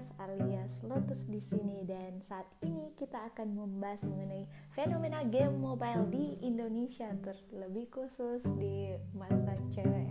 Kras 0.00 0.32
alias 0.32 0.80
Lotus 0.80 1.28
di 1.28 1.36
sini 1.36 1.84
dan 1.84 2.24
saat 2.24 2.48
ini 2.64 2.88
kita 2.96 3.20
akan 3.20 3.52
membahas 3.52 4.00
mengenai 4.08 4.48
fenomena 4.72 5.20
game 5.28 5.52
mobile 5.52 6.08
di 6.08 6.40
Indonesia 6.40 7.12
terlebih 7.20 7.84
khusus 7.92 8.40
di 8.56 8.96
mata 9.12 9.52
cewek. 9.68 10.08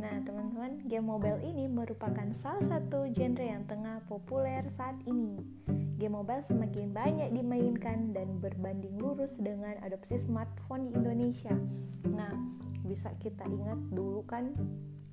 Nah 0.00 0.16
teman-teman 0.24 0.80
game 0.88 1.04
mobile 1.04 1.44
ini 1.44 1.68
merupakan 1.68 2.24
salah 2.32 2.64
satu 2.72 3.04
genre 3.12 3.44
yang 3.44 3.68
tengah 3.68 4.00
populer 4.08 4.64
saat 4.72 4.96
ini. 5.04 5.36
Game 6.00 6.16
mobile 6.16 6.40
semakin 6.40 6.88
banyak 6.88 7.36
dimainkan 7.36 8.16
dan 8.16 8.40
berbanding 8.40 8.96
lurus 8.96 9.36
dengan 9.44 9.76
adopsi 9.84 10.16
smartphone 10.16 10.88
di 10.88 10.96
Indonesia. 10.96 11.52
Nah 12.08 12.32
bisa 12.88 13.12
kita 13.20 13.44
ingat 13.44 13.92
dulu 13.92 14.24
kan 14.24 14.56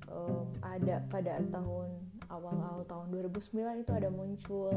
um, 0.08 0.48
ada 0.64 1.04
pada 1.12 1.36
tahun 1.52 2.10
awal-awal 2.30 2.86
tahun 2.86 3.10
2009 3.10 3.82
itu 3.82 3.92
ada 3.92 4.08
muncul 4.08 4.70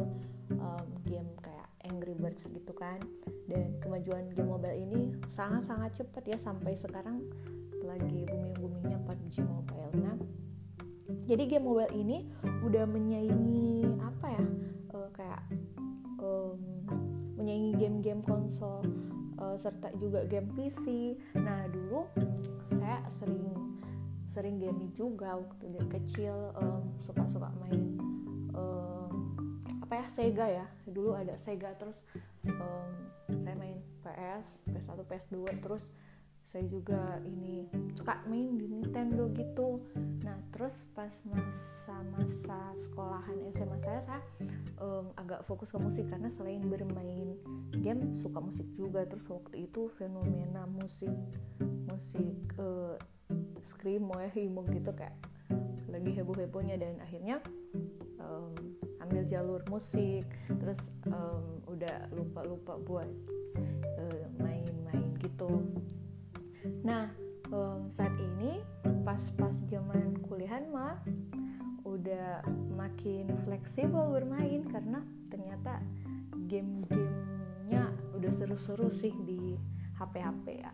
um, 0.58 0.88
game 1.06 1.30
kayak 1.40 1.70
Angry 1.86 2.18
Birds 2.18 2.50
gitu 2.50 2.74
kan. 2.74 2.98
Dan 3.46 3.78
kemajuan 3.80 4.34
game 4.34 4.50
mobile 4.50 4.74
ini 4.74 5.14
sangat-sangat 5.30 5.94
cepat 6.02 6.24
ya 6.26 6.38
sampai 6.42 6.74
sekarang 6.74 7.22
lagi 7.84 8.26
booming-boomingnya 8.26 8.98
PUBG 9.06 9.44
Mobile. 9.46 9.92
Nah 10.02 10.16
jadi 11.24 11.44
game 11.48 11.66
mobile 11.66 11.94
ini 11.96 12.28
udah 12.66 12.84
menyaingi 12.88 13.88
apa 14.04 14.28
ya 14.34 14.46
uh, 14.96 15.10
kayak 15.16 15.42
um, 16.20 16.58
menyaingi 17.40 17.76
game-game 17.80 18.22
konsol 18.24 18.84
uh, 19.40 19.56
serta 19.56 19.92
juga 20.00 20.28
game 20.28 20.52
PC 20.56 21.16
nah 21.40 21.68
dulu 21.72 22.08
saya 22.76 23.04
sering 23.12 23.52
sering 24.34 24.58
gaming 24.58 24.90
juga 24.98 25.38
waktu 25.38 25.78
dia 25.78 25.86
kecil 25.86 26.34
suka 27.06 27.22
suka-suka 27.30 27.54
main 27.62 28.02
um, 28.58 29.14
apa 29.86 30.02
ya 30.02 30.06
Sega 30.10 30.48
ya. 30.50 30.66
Dulu 30.90 31.14
ada 31.14 31.38
Sega 31.38 31.78
terus 31.78 32.02
um, 32.50 32.90
saya 33.30 33.54
main 33.54 33.78
PS 34.02 34.48
PS1 34.74 35.00
PS2 35.06 35.38
terus 35.62 35.86
saya 36.50 36.70
juga 36.70 37.18
ini 37.26 37.66
suka 37.94 38.26
main 38.26 38.58
di 38.58 38.66
Nintendo 38.70 39.30
gitu. 39.38 39.86
Nah 40.26 40.38
terus 40.50 40.86
pas 40.98 41.14
masa-masa 41.30 42.74
sekolahan 42.78 43.38
SMA 43.54 43.78
saya 43.86 44.02
saya 44.02 44.22
um, 44.82 45.14
agak 45.18 45.46
fokus 45.46 45.70
ke 45.70 45.78
musik 45.78 46.06
karena 46.10 46.30
selain 46.30 46.62
bermain 46.66 47.38
game 47.82 48.18
suka 48.18 48.42
musik 48.42 48.66
juga. 48.74 49.06
Terus 49.06 49.30
waktu 49.30 49.70
itu 49.70 49.94
fenomena 49.98 50.66
musik 50.70 51.14
musik 51.90 52.58
uh, 52.58 52.98
screamo 53.66 54.20
ya 54.20 54.30
himo 54.32 54.64
gitu 54.72 54.92
kayak 54.96 55.16
lagi 55.92 56.12
heboh 56.16 56.34
hebohnya 56.34 56.80
dan 56.80 56.98
akhirnya 57.04 57.38
um, 58.18 58.54
ambil 59.04 59.24
jalur 59.28 59.62
musik 59.70 60.26
terus 60.48 60.80
um, 61.08 61.62
udah 61.70 62.10
lupa 62.16 62.42
lupa 62.48 62.74
buat 62.82 63.10
main-main 64.40 65.10
uh, 65.14 65.22
gitu. 65.22 65.52
Nah 66.82 67.12
um, 67.54 67.88
saat 67.94 68.14
ini 68.18 68.64
pas-pas 69.04 69.54
zaman 69.70 70.18
kuliahan 70.26 70.66
mah 70.72 70.98
udah 71.84 72.42
makin 72.74 73.30
fleksibel 73.46 74.10
bermain. 74.12 74.66
Karena 74.68 75.04
ternyata 75.30 75.80
game-gamenya 76.50 77.94
udah 78.18 78.32
seru-seru 78.34 78.90
sih 78.90 79.14
di 79.24 79.56
HP-HP 80.02 80.46
ya. 80.58 80.72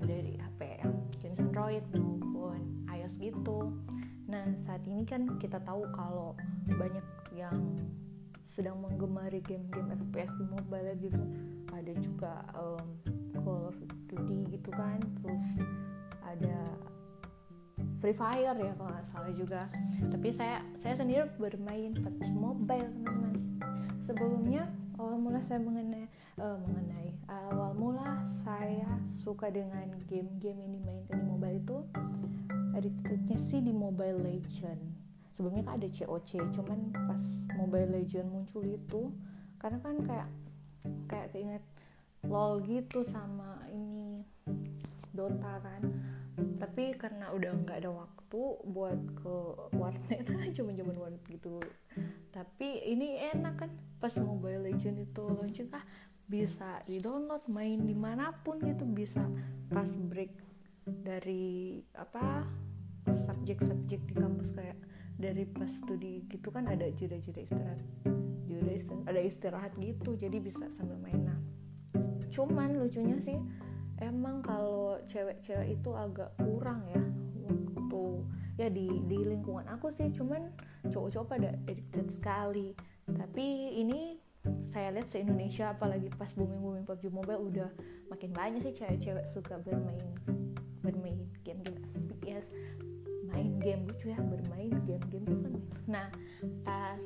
Dari 0.00 0.36
HP 0.36 0.60
yang 0.84 0.94
jenis 1.30 1.46
Android 1.46 1.84
maupun 1.94 2.58
iOS 2.90 3.14
gitu. 3.22 3.70
Nah 4.26 4.50
saat 4.66 4.82
ini 4.82 5.06
kan 5.06 5.38
kita 5.38 5.62
tahu 5.62 5.86
kalau 5.94 6.34
banyak 6.66 7.06
yang 7.30 7.54
sedang 8.50 8.82
menggemari 8.82 9.38
game-game 9.46 9.94
FPS 9.94 10.34
di 10.34 10.44
mobile 10.50 10.90
gitu. 10.98 11.22
Ada 11.70 11.92
juga 12.02 12.34
um, 12.58 12.98
Call 13.46 13.70
of 13.70 13.78
Duty 14.10 14.58
gitu 14.58 14.74
kan, 14.74 14.98
terus 15.22 15.46
ada 16.26 16.66
Free 18.02 18.16
Fire 18.16 18.58
ya 18.58 18.74
kalau 18.74 18.90
nggak 18.90 19.06
salah 19.14 19.30
juga. 19.30 19.62
Tapi 20.10 20.28
saya 20.34 20.58
saya 20.82 20.98
sendiri 20.98 21.30
bermain 21.38 21.94
PUBG 21.94 22.26
Mobile 22.34 22.90
teman-teman. 22.90 23.38
Sebelumnya 24.02 24.66
awal 24.98 25.14
mula 25.22 25.38
saya 25.46 25.62
mengenai 25.62 26.10
uh, 26.40 26.56
mengenai 26.64 27.12
awal 27.28 27.76
mula 27.76 28.24
saya 28.24 28.88
suka 29.06 29.52
dengan 29.52 29.92
game-game 30.08 30.56
yang 30.64 30.72
dimainkan 30.72 31.20
di 31.20 31.26
mobile 31.28 31.56
itu. 31.60 31.78
Addictednya 32.72 33.36
sih 33.36 33.60
di 33.60 33.74
Mobile 33.76 34.24
Legend. 34.24 34.80
Sebelumnya 35.36 35.68
kan 35.68 35.74
ada 35.76 35.88
COC 35.90 36.30
cuman 36.56 36.94
pas 36.94 37.22
Mobile 37.60 38.00
Legend 38.00 38.26
muncul 38.32 38.64
itu 38.64 39.12
karena 39.60 39.78
kan 39.84 39.96
kayak 40.00 40.28
kayak 41.10 41.28
keinget 41.36 41.64
lol 42.24 42.64
gitu 42.64 43.04
sama 43.04 43.60
ini 43.68 44.24
Dota 45.12 45.60
kan. 45.60 45.82
Tapi 46.56 46.96
karena 46.96 47.36
udah 47.36 47.52
nggak 47.52 47.84
ada 47.84 47.90
waktu 47.92 48.40
buat 48.64 49.00
ke 49.20 49.34
warnet 49.76 50.24
cuma 50.56 50.72
zaman 50.72 50.96
warnet 50.96 51.24
gitu. 51.28 51.60
Tapi 52.30 52.86
ini 52.86 53.18
enak 53.34 53.54
kan 53.66 53.70
pas 53.98 54.14
Mobile 54.16 54.70
Legend 54.72 55.04
itu 55.04 55.24
launching 55.26 55.68
ah 55.74 55.84
bisa 56.30 56.78
di 56.86 57.02
download 57.02 57.42
main 57.50 57.82
di 57.82 57.92
mana 57.92 58.30
pun 58.46 58.62
gitu 58.62 58.86
bisa 58.86 59.26
pas 59.66 59.90
break 59.90 60.30
dari 60.86 61.82
apa 61.98 62.46
subjek-subjek 63.26 63.98
di 64.06 64.14
kampus 64.14 64.54
kayak 64.54 64.78
dari 65.18 65.42
pas 65.44 65.68
studi 65.82 66.22
gitu 66.30 66.54
kan 66.54 66.70
ada 66.70 66.86
jeda-jeda 66.94 67.42
istirahat 67.42 67.82
jeda 68.46 68.72
istirahat 68.72 69.06
ada 69.10 69.20
istirahat 69.20 69.72
gitu 69.82 70.14
jadi 70.14 70.38
bisa 70.38 70.70
sambil 70.78 70.96
main 71.02 71.26
nah 71.26 71.38
cuman 72.30 72.78
lucunya 72.78 73.18
sih 73.18 73.36
emang 73.98 74.40
kalau 74.46 75.02
cewek-cewek 75.10 75.76
itu 75.76 75.90
agak 75.98 76.30
kurang 76.38 76.86
ya 76.94 77.02
waktu 77.50 78.02
ya 78.54 78.68
di 78.70 78.86
di 79.10 79.18
lingkungan 79.18 79.66
aku 79.66 79.90
sih 79.90 80.14
cuman 80.14 80.46
cowok-cowok 80.88 81.26
pada 81.28 81.50
addicted 81.68 82.06
sekali. 82.08 82.72
Tapi 83.10 83.76
ini 83.80 84.19
saya 84.70 84.94
lihat 84.94 85.10
se 85.10 85.18
Indonesia 85.18 85.74
apalagi 85.74 86.06
pas 86.14 86.30
booming 86.38 86.62
booming 86.62 86.84
PUBG 86.86 87.10
Mobile 87.10 87.42
udah 87.42 87.70
makin 88.06 88.30
banyak 88.30 88.62
sih 88.62 88.74
cewek-cewek 88.78 89.26
suka 89.34 89.58
bermain 89.66 89.98
bermain 90.80 91.18
game-game 91.42 91.82
FPS 92.14 92.46
main 93.26 93.58
game 93.58 93.82
lucu 93.86 94.14
ya 94.14 94.18
bermain 94.22 94.70
game-game 94.86 95.26
tuh 95.26 95.38
kan. 95.42 95.54
Nah 95.90 96.08
pas 96.62 97.02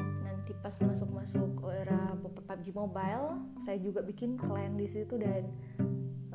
nanti 0.00 0.52
pas 0.64 0.72
masuk-masuk 0.80 1.60
era 1.68 2.16
PUBG 2.24 2.72
Mobile 2.72 3.36
saya 3.68 3.76
juga 3.76 4.00
bikin 4.00 4.40
clan 4.40 4.80
di 4.80 4.88
situ 4.88 5.20
dan 5.20 5.44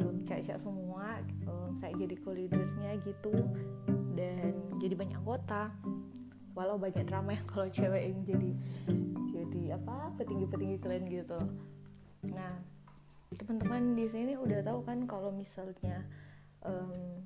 um, 0.05 0.21
cewek-cewek 0.21 0.61
semua 0.61 1.17
um, 1.49 1.73
saya 1.81 1.97
jadi 1.97 2.13
co-leadersnya 2.21 3.01
gitu. 3.01 3.33
Dan 4.13 4.77
jadi 4.77 4.93
banyak 4.93 5.17
anggota. 5.17 5.73
Walau 6.53 6.77
banyak 6.77 7.09
drama 7.09 7.33
ya 7.33 7.41
kalau 7.49 7.65
cewek 7.73 8.13
yang 8.13 8.21
jadi 8.21 8.51
jadi 9.53 9.77
apa 9.77 10.09
petinggi-petinggi 10.17 10.77
kalian 10.81 11.05
gitu. 11.13 11.37
Nah 12.33 12.49
teman-teman 13.37 13.93
di 13.93 14.09
sini 14.09 14.33
udah 14.33 14.65
tahu 14.65 14.81
kan 14.81 15.05
kalau 15.05 15.29
misalnya 15.29 16.01
um, 16.65 17.21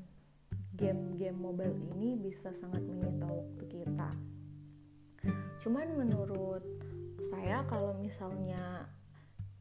game-game 0.76 1.40
mobile 1.40 1.72
ini 1.96 2.20
bisa 2.20 2.52
sangat 2.52 2.84
menyita 2.84 3.32
waktu 3.32 3.64
kita. 3.72 4.10
Cuman 5.64 5.88
menurut 5.96 6.64
saya 7.32 7.64
kalau 7.72 7.96
misalnya 7.96 8.92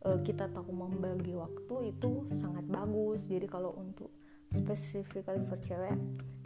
uh, 0.02 0.18
kita 0.26 0.50
tahu 0.50 0.74
membagi 0.74 1.38
waktu 1.38 1.94
itu 1.94 2.26
sangat 2.34 2.66
bagus. 2.66 3.30
Jadi 3.30 3.46
kalau 3.46 3.78
untuk 3.78 4.10
specifically 4.54 5.42
for 5.46 5.58
cewek 5.62 5.98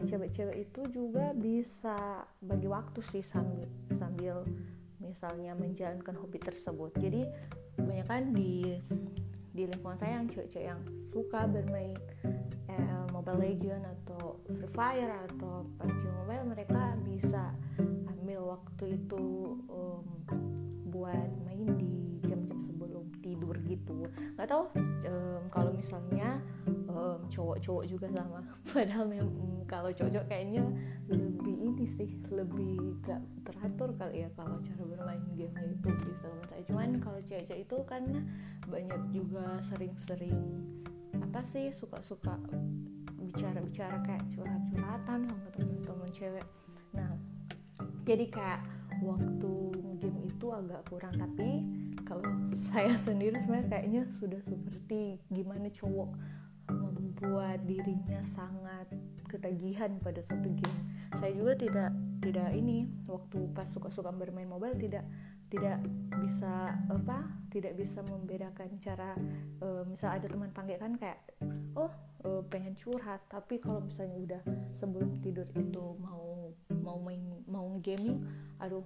cewek-cewek 0.05 0.69
itu 0.69 0.81
juga 0.89 1.33
bisa 1.33 2.25
bagi 2.41 2.65
waktu 2.65 2.99
sih 3.09 3.21
sambil 3.21 3.65
sambil 3.93 4.45
misalnya 5.01 5.57
menjalankan 5.57 6.15
hobi 6.15 6.37
tersebut. 6.37 6.93
Jadi 7.01 7.25
banyak 7.75 8.07
kan 8.07 8.31
di 8.31 8.77
di 9.51 9.67
lingkungan 9.67 9.99
saya 9.99 10.23
yang 10.23 10.27
cewek-cewek 10.31 10.67
yang 10.71 10.81
suka 11.03 11.43
bermain 11.43 11.97
eh, 12.71 13.05
Mobile 13.11 13.51
Legend 13.51 13.83
atau 13.83 14.39
Free 14.47 14.71
Fire 14.71 15.11
atau 15.27 15.67
PUBG 15.75 16.03
Mobile 16.23 16.45
mereka 16.55 16.95
bisa 17.03 17.51
ambil 18.07 18.55
waktu 18.55 18.95
itu 18.95 19.59
um, 19.67 20.05
buat 20.87 21.29
main 21.43 21.67
di 21.75 22.23
jam-jam 22.23 22.57
sebelum 22.63 23.11
tidur 23.19 23.59
gitu. 23.67 24.07
Nggak 24.39 24.47
tahu 24.47 24.71
cowok-cowok 27.41 27.83
juga 27.89 28.07
sama. 28.13 28.39
Padahal 28.69 29.05
memang 29.09 29.65
kalau 29.65 29.89
cowok 29.89 30.29
kayaknya 30.29 30.61
lebih 31.09 31.55
ini 31.57 31.85
sih 31.89 32.09
lebih 32.29 33.01
gak 33.01 33.17
teratur 33.41 33.89
kali 33.97 34.21
ya 34.21 34.29
kalau 34.37 34.61
cara 34.61 34.83
bermain 34.85 35.23
game 35.33 35.55
itu 35.65 35.89
bisa 35.97 36.29
saya 36.45 36.61
cuman 36.69 36.93
kalau 37.01 37.19
cewek-cewek 37.25 37.65
itu 37.65 37.77
kan 37.89 38.03
banyak 38.69 39.01
juga 39.09 39.57
sering-sering 39.63 40.37
apa 41.17 41.41
sih 41.55 41.73
suka-suka 41.73 42.37
bicara-bicara 43.17 44.03
kayak 44.03 44.23
curhat-curhatan 44.35 45.19
sama 45.23 45.47
teman-teman 45.55 46.09
cewek. 46.11 46.45
Nah 46.91 47.15
jadi 48.03 48.25
kayak 48.27 48.61
waktu 48.99 49.53
game 50.03 50.19
itu 50.27 50.45
agak 50.51 50.83
kurang 50.91 51.15
tapi 51.15 51.63
kalau 52.03 52.27
saya 52.69 52.93
sendiri 52.99 53.39
sebenarnya 53.39 53.69
kayaknya 53.71 54.01
sudah 54.19 54.41
seperti 54.43 55.21
gimana 55.31 55.71
cowok 55.71 56.11
membuat 57.21 57.61
dirinya 57.69 58.17
sangat 58.25 58.89
ketagihan 59.29 59.93
pada 60.01 60.25
satu 60.25 60.49
game. 60.57 60.81
Saya 61.21 61.37
juga 61.37 61.53
tidak 61.53 61.93
tidak 62.25 62.49
ini 62.57 62.89
waktu 63.05 63.45
pas 63.53 63.69
suka-suka 63.69 64.09
bermain 64.09 64.49
mobile 64.49 64.73
tidak 64.81 65.05
tidak 65.53 65.77
bisa 66.17 66.73
apa 66.89 67.29
tidak 67.53 67.77
bisa 67.77 68.01
membedakan 68.09 68.73
cara 68.81 69.13
uh, 69.61 69.85
misal 69.85 70.17
ada 70.17 70.25
teman 70.25 70.49
panggil 70.49 70.81
kan 70.81 70.97
kayak 70.97 71.21
oh 71.77 71.93
uh, 72.25 72.41
pengen 72.49 72.73
curhat 72.73 73.21
tapi 73.29 73.61
kalau 73.61 73.85
misalnya 73.85 74.17
udah 74.17 74.41
sebelum 74.73 75.21
tidur 75.21 75.45
itu 75.53 75.93
mau 76.01 76.49
mau 76.81 76.97
main 77.03 77.21
mau 77.45 77.67
gaming 77.83 78.23
aduh 78.63 78.85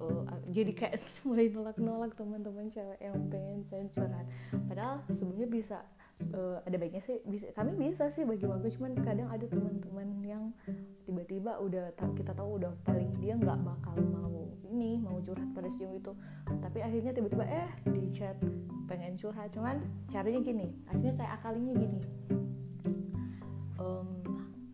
uh, 0.00 0.24
jadi 0.54 0.72
kayak 0.72 1.02
mulai 1.26 1.50
nolak-nolak 1.50 2.14
teman-teman 2.14 2.70
cewek 2.70 3.00
yang 3.02 3.18
pengen 3.28 3.66
pengen 3.66 3.88
curhat. 3.90 4.26
Padahal 4.70 5.02
sebelumnya 5.10 5.48
bisa 5.50 5.78
uh, 6.34 6.58
ada 6.64 6.76
baiknya 6.78 7.02
sih 7.02 7.18
bisa 7.26 7.50
kami 7.54 7.74
bisa 7.74 8.10
sih 8.10 8.22
bagi 8.26 8.46
waktu. 8.46 8.70
Cuman 8.74 8.94
kadang 9.02 9.28
ada 9.30 9.44
teman-teman 9.46 10.08
yang 10.22 10.44
tiba-tiba 11.04 11.58
udah 11.60 11.92
kita 11.94 12.32
tahu 12.34 12.62
udah 12.62 12.72
paling 12.86 13.10
dia 13.18 13.34
nggak 13.36 13.58
bakal 13.62 13.94
mau 14.10 14.50
ini 14.68 14.98
mau 14.98 15.18
curhat 15.22 15.50
pada 15.54 15.68
sejauh 15.70 15.94
itu. 15.96 16.12
Tapi 16.48 16.78
akhirnya 16.82 17.12
tiba-tiba 17.14 17.44
eh 17.46 17.68
di 17.90 18.02
chat 18.10 18.38
pengen 18.86 19.18
curhat. 19.18 19.50
Cuman 19.54 19.82
caranya 20.10 20.40
gini 20.42 20.68
akhirnya 20.90 21.14
saya 21.14 21.30
akalinya 21.38 21.74
gini. 21.74 21.98
Um, 23.78 24.08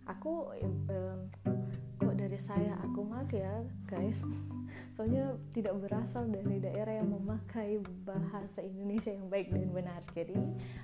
aku 0.05 0.53
um, 0.93 1.19
kok 2.01 2.15
dari 2.17 2.39
saya 2.41 2.77
aku 2.85 3.01
maaf 3.05 3.31
ya 3.33 3.65
guys 3.89 4.21
soalnya 5.01 5.33
tidak 5.57 5.81
berasal 5.81 6.29
dari 6.29 6.61
daerah 6.61 7.01
yang 7.01 7.09
memakai 7.09 7.81
bahasa 8.05 8.61
Indonesia 8.61 9.09
yang 9.09 9.33
baik 9.33 9.49
dan 9.49 9.73
benar. 9.73 10.05
Jadi 10.13 10.37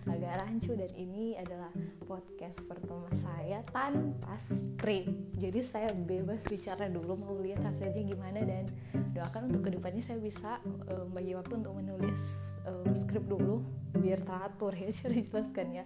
agak 0.08 0.40
rancu 0.40 0.72
dan 0.72 0.88
ini 0.96 1.36
adalah 1.36 1.68
podcast 2.08 2.64
pertama 2.64 3.12
saya 3.12 3.60
tanpa 3.68 4.40
skrip. 4.40 5.12
Jadi 5.36 5.60
saya 5.68 5.92
bebas 5.92 6.40
bicara 6.48 6.88
dulu 6.88 7.12
mau 7.28 7.36
lihat 7.44 7.60
hasilnya 7.60 8.08
gimana 8.08 8.40
dan 8.40 8.64
doakan 9.12 9.52
untuk 9.52 9.68
ke 9.68 9.76
depannya 9.76 10.00
saya 10.00 10.16
bisa 10.16 10.64
um, 10.64 11.12
bagi 11.12 11.36
waktu 11.36 11.52
untuk 11.60 11.76
menulis 11.76 12.16
um, 12.64 12.88
skrip 12.96 13.28
dulu 13.28 13.60
biar 14.00 14.24
teratur 14.24 14.72
ya 14.72 14.88
cara 14.96 15.12
jelaskan 15.12 15.66
ya. 15.76 15.84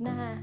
Nah 0.00 0.40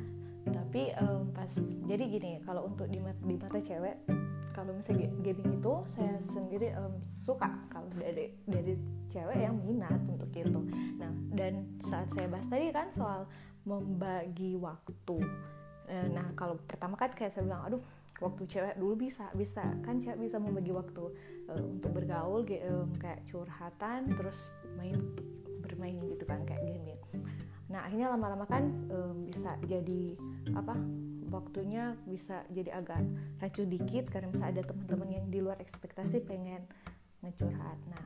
tapi 0.53 0.93
um, 1.01 1.33
pas 1.33 1.49
jadi 1.89 2.03
gini 2.05 2.45
kalau 2.45 2.69
untuk 2.69 2.85
di, 2.93 3.01
di 3.01 3.35
mata 3.41 3.57
cewek 3.57 4.05
kalau 4.53 4.71
misalnya 4.71 5.09
gaming 5.25 5.59
itu 5.59 5.73
saya 5.89 6.15
sendiri 6.21 6.71
um, 6.77 7.01
suka 7.03 7.49
kalau 7.67 7.89
dari 7.97 8.37
dari 8.45 8.77
cewek 9.09 9.37
yang 9.41 9.57
minat 9.65 9.99
untuk 10.05 10.29
itu. 10.31 10.61
Nah 11.01 11.11
dan 11.33 11.65
saat 11.83 12.07
saya 12.13 12.29
bahas 12.29 12.47
tadi 12.47 12.69
kan 12.69 12.87
soal 12.93 13.25
membagi 13.65 14.55
waktu. 14.55 15.17
Eh, 15.89 16.07
nah 16.13 16.31
kalau 16.37 16.55
pertama 16.63 16.95
kan 16.95 17.11
kayak 17.11 17.33
saya 17.35 17.43
bilang 17.43 17.65
aduh 17.65 17.81
waktu 18.21 18.45
cewek 18.47 18.77
dulu 18.77 19.09
bisa 19.09 19.27
bisa. 19.35 19.65
Kan 19.83 19.99
cewek 19.99 20.29
bisa 20.29 20.37
membagi 20.39 20.71
waktu 20.71 21.03
uh, 21.49 21.63
untuk 21.65 21.91
bergaul 21.91 22.45
kayak 22.45 23.25
curhatan 23.27 24.07
terus 24.13 24.37
main 24.77 24.95
bermain 25.59 25.97
gitu 25.97 26.23
kan 26.23 26.45
kayak 26.45 26.61
gaming 26.63 26.93
nah 27.73 27.89
akhirnya 27.89 28.13
lama-lama 28.13 28.45
kan 28.45 28.69
um, 28.93 29.25
bisa 29.25 29.57
jadi 29.65 30.13
apa 30.53 30.77
waktunya 31.33 31.97
bisa 32.05 32.45
jadi 32.53 32.77
agak 32.77 33.01
racu 33.41 33.65
dikit 33.65 34.13
karena 34.13 34.29
bisa 34.29 34.53
ada 34.53 34.61
teman-teman 34.61 35.09
yang 35.09 35.25
di 35.33 35.41
luar 35.41 35.57
ekspektasi 35.57 36.21
pengen 36.21 36.61
ngecurhat. 37.25 37.79
Nah 37.89 38.05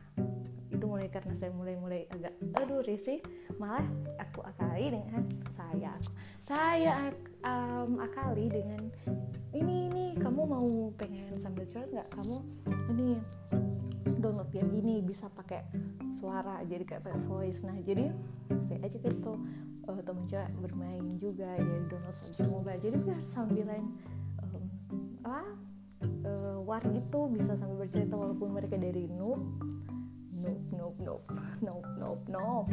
itu 0.72 0.84
mulai 0.88 1.12
karena 1.12 1.34
saya 1.36 1.52
mulai-mulai 1.52 2.08
agak 2.16 2.34
aduh 2.56 2.80
risih 2.88 3.20
malah 3.60 3.84
aku 4.16 4.40
akali 4.48 4.88
dengan 4.88 5.28
saya. 5.52 5.92
Saya 6.48 7.12
um, 7.44 8.00
akali 8.00 8.48
dengan 8.48 8.88
ini 9.52 9.92
ini 9.92 10.06
kamu 10.16 10.42
mau 10.48 10.70
pengen 10.96 11.28
sambil 11.36 11.68
curhat 11.68 11.92
nggak? 11.92 12.08
Kamu 12.16 12.36
ini 12.96 13.20
download 14.24 14.50
game 14.56 14.72
ini 14.80 15.04
bisa 15.04 15.28
pakai 15.28 15.68
suara 16.16 16.64
jadi 16.64 16.88
kayak 16.88 17.04
voice. 17.28 17.60
Nah 17.66 17.76
jadi 17.84 18.08
kayak 18.72 18.82
aja 18.88 18.98
gitu 19.04 19.34
uh, 19.88 20.02
temen 20.04 20.24
cewek 20.28 20.52
bermain 20.60 21.06
juga 21.18 21.48
ya 21.56 21.76
download 21.88 22.18
di 22.36 22.44
mobile. 22.48 22.80
Jadi 22.80 22.98
biar 23.02 23.20
sambilan 23.26 23.84
um, 24.44 24.64
apa 25.24 25.42
uh, 26.28 26.58
war 26.62 26.84
gitu 26.84 27.32
bisa 27.32 27.56
sambil 27.58 27.88
bercerita 27.88 28.14
walaupun 28.16 28.52
mereka 28.54 28.76
dari 28.76 29.08
noob 29.10 29.42
noob 30.38 30.62
noob 30.76 30.96
noob 31.02 31.24
noob 31.66 31.86
noob 31.98 32.20
noob. 32.30 32.66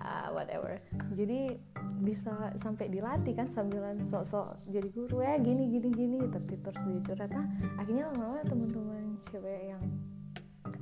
Uh, 0.00 0.30
whatever. 0.32 0.78
Jadi 1.12 1.58
bisa 2.00 2.54
sampai 2.56 2.88
dilatih 2.88 3.36
kan 3.36 3.50
sambilan 3.52 4.00
sok-sok 4.00 4.56
jadi 4.72 4.88
guru 4.88 5.20
ya 5.20 5.36
gini 5.36 5.68
gini 5.68 5.92
gini 5.92 6.18
tapi 6.30 6.56
terus 6.62 6.80
dicurhat. 6.86 7.28
Ah 7.34 7.46
akhirnya 7.76 8.08
lama-lama 8.14 8.40
teman-teman 8.48 9.20
cewek 9.28 9.74
yang 9.76 9.84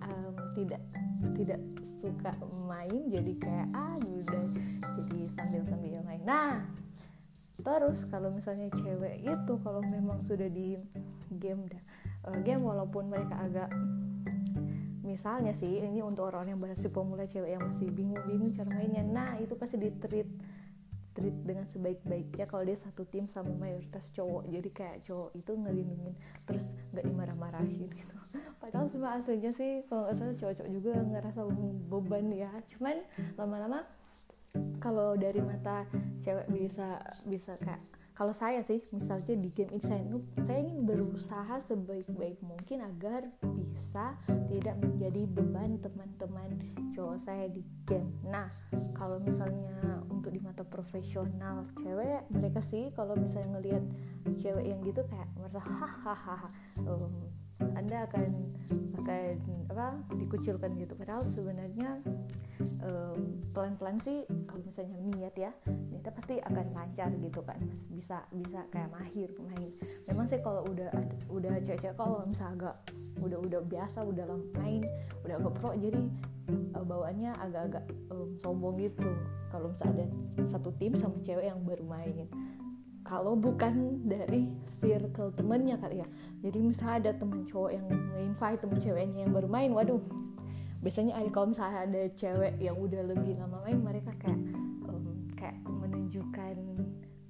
um, 0.05 0.33
tidak 0.55 0.79
tidak 1.35 1.61
suka 1.83 2.31
main 2.67 3.11
jadi 3.11 3.33
kayak 3.39 3.69
ah 3.75 3.97
udah 3.99 4.45
jadi 5.03 5.19
sambil 5.35 5.63
sambil 5.67 6.01
main 6.07 6.23
nah 6.23 6.63
terus 7.59 8.07
kalau 8.07 8.31
misalnya 8.31 8.71
cewek 8.79 9.27
itu 9.27 9.53
kalau 9.67 9.83
memang 9.83 10.23
sudah 10.25 10.47
di 10.47 10.79
game 11.43 11.67
uh, 12.23 12.39
game 12.47 12.63
walaupun 12.63 13.11
mereka 13.11 13.35
agak 13.43 13.71
misalnya 15.03 15.51
sih 15.59 15.83
ini 15.83 15.99
untuk 16.05 16.31
orang 16.31 16.55
yang 16.55 16.61
masih 16.63 16.93
pemula 16.93 17.27
cewek 17.27 17.59
yang 17.59 17.65
masih 17.67 17.91
bingung-bingung 17.91 18.55
cara 18.55 18.71
mainnya 18.71 19.03
nah 19.03 19.35
itu 19.43 19.59
pasti 19.59 19.75
di 19.75 19.91
treat 19.99 20.29
treat 21.19 21.35
dengan 21.43 21.67
sebaik-baiknya 21.67 22.47
kalau 22.47 22.63
dia 22.63 22.79
satu 22.79 23.03
tim 23.11 23.27
sama 23.27 23.51
mayoritas 23.59 24.07
cowok. 24.15 24.47
Jadi 24.55 24.69
kayak 24.71 25.03
cowok 25.03 25.35
itu 25.35 25.51
ngelindungin 25.51 26.15
terus 26.47 26.71
nggak 26.95 27.05
dimarah-marahin 27.11 27.91
gitu 27.91 28.18
padahal 28.61 28.87
semua 28.91 29.17
aslinya 29.17 29.53
sih 29.55 29.85
kalau 29.87 30.09
nggak 30.09 30.17
salah 30.17 30.37
cowok-cowok 30.37 30.71
juga 30.71 30.93
ngerasa 31.01 31.41
beban 31.89 32.27
ya. 32.33 32.51
Cuman 32.75 32.97
lama-lama 33.37 33.87
kalau 34.81 35.15
dari 35.19 35.41
mata 35.45 35.85
cewek 36.21 36.49
bisa 36.49 37.03
bisa 37.29 37.53
kayak 37.61 37.81
kalau 38.19 38.35
saya 38.35 38.67
sih 38.67 38.83
misalnya 38.91 39.39
di 39.39 39.47
game 39.55 39.79
Insanoob 39.79 40.27
saya 40.43 40.59
ingin 40.59 40.83
berusaha 40.83 41.63
sebaik-baik 41.71 42.43
mungkin 42.43 42.83
agar 42.83 43.31
bisa 43.55 44.19
tidak 44.51 44.75
menjadi 44.83 45.23
beban 45.31 45.79
teman-teman 45.79 46.59
cowok 46.91 47.23
saya 47.23 47.47
di 47.47 47.63
game. 47.87 48.11
Nah 48.27 48.51
kalau 48.99 49.23
misalnya 49.23 50.03
untuk 50.11 50.35
di 50.35 50.43
mata 50.43 50.67
profesional 50.67 51.63
cewek 51.79 52.27
mereka 52.35 52.59
sih 52.59 52.91
kalau 52.99 53.15
misalnya 53.15 53.55
ngelihat 53.55 53.85
cewek 54.35 54.67
yang 54.67 54.83
gitu 54.83 55.07
kayak 55.07 55.31
merasa 55.39 55.63
hahaha 55.63 56.51
um, 56.83 57.15
anda 57.79 58.05
akan 58.11 58.29
akan 58.99 59.35
apa 59.71 59.87
dikucilkan 60.19 60.75
gitu. 60.75 60.99
Padahal 60.99 61.23
sebenarnya 61.31 62.03
um, 62.83 63.39
pelan-pelan 63.55 63.97
sih 64.03 64.27
kalau 64.51 64.63
misalnya 64.67 64.99
niat 65.15 65.35
ya 65.39 65.53
kita 65.95 66.11
pasti 66.11 66.35
akan 66.43 66.67
lancar 66.75 67.11
gitu 67.23 67.41
kan. 67.47 67.63
Bisa 67.95 68.27
bisa 68.35 68.67
kayak 68.75 68.91
mahir 68.91 69.31
main 69.39 69.71
memang 70.11 70.27
sih 70.27 70.43
kalau 70.43 70.67
udah 70.67 70.91
udah 71.31 71.55
cewek-cewek 71.63 71.95
kalau 71.95 72.27
misalnya 72.27 72.55
agak 72.59 72.77
udah 73.19 73.39
udah 73.39 73.61
biasa 73.67 73.99
udah 74.07 74.25
lama 74.27 74.47
main 74.63 74.83
udah 75.27 75.35
agak 75.39 75.53
pro 75.59 75.71
jadi 75.75 76.03
uh, 76.75 76.85
bawaannya 76.85 77.31
agak-agak 77.39 77.85
um, 78.11 78.35
sombong 78.41 78.79
gitu. 78.83 79.11
Kalau 79.49 79.73
misalnya 79.73 80.05
ada 80.05 80.45
satu 80.45 80.71
tim 80.77 80.93
sama 80.95 81.17
cewek 81.25 81.49
yang 81.49 81.61
bermain 81.65 82.29
kalau 83.09 83.33
bukan 83.33 84.05
dari 84.05 84.53
circle 84.69 85.33
temennya 85.33 85.81
kali 85.81 86.05
ya. 86.05 86.09
Jadi 86.45 86.59
misalnya 86.61 86.97
ada 87.09 87.13
temen 87.17 87.49
cowok 87.49 87.71
yang 87.73 87.87
nge-invite 87.89 88.61
temen 88.61 88.79
ceweknya 88.79 89.19
yang 89.25 89.33
baru 89.33 89.49
main 89.49 89.73
waduh. 89.73 90.05
Biasanya 90.85 91.17
ada 91.17 91.29
kalau 91.33 91.57
misalnya 91.57 91.89
ada 91.89 92.03
cewek 92.13 92.61
yang 92.61 92.77
udah 92.77 93.03
lebih 93.09 93.41
lama 93.41 93.65
main 93.65 93.81
mereka 93.81 94.13
kayak 94.21 94.39
um, 94.87 95.25
kayak 95.41 95.57
menunjukkan 95.65 96.55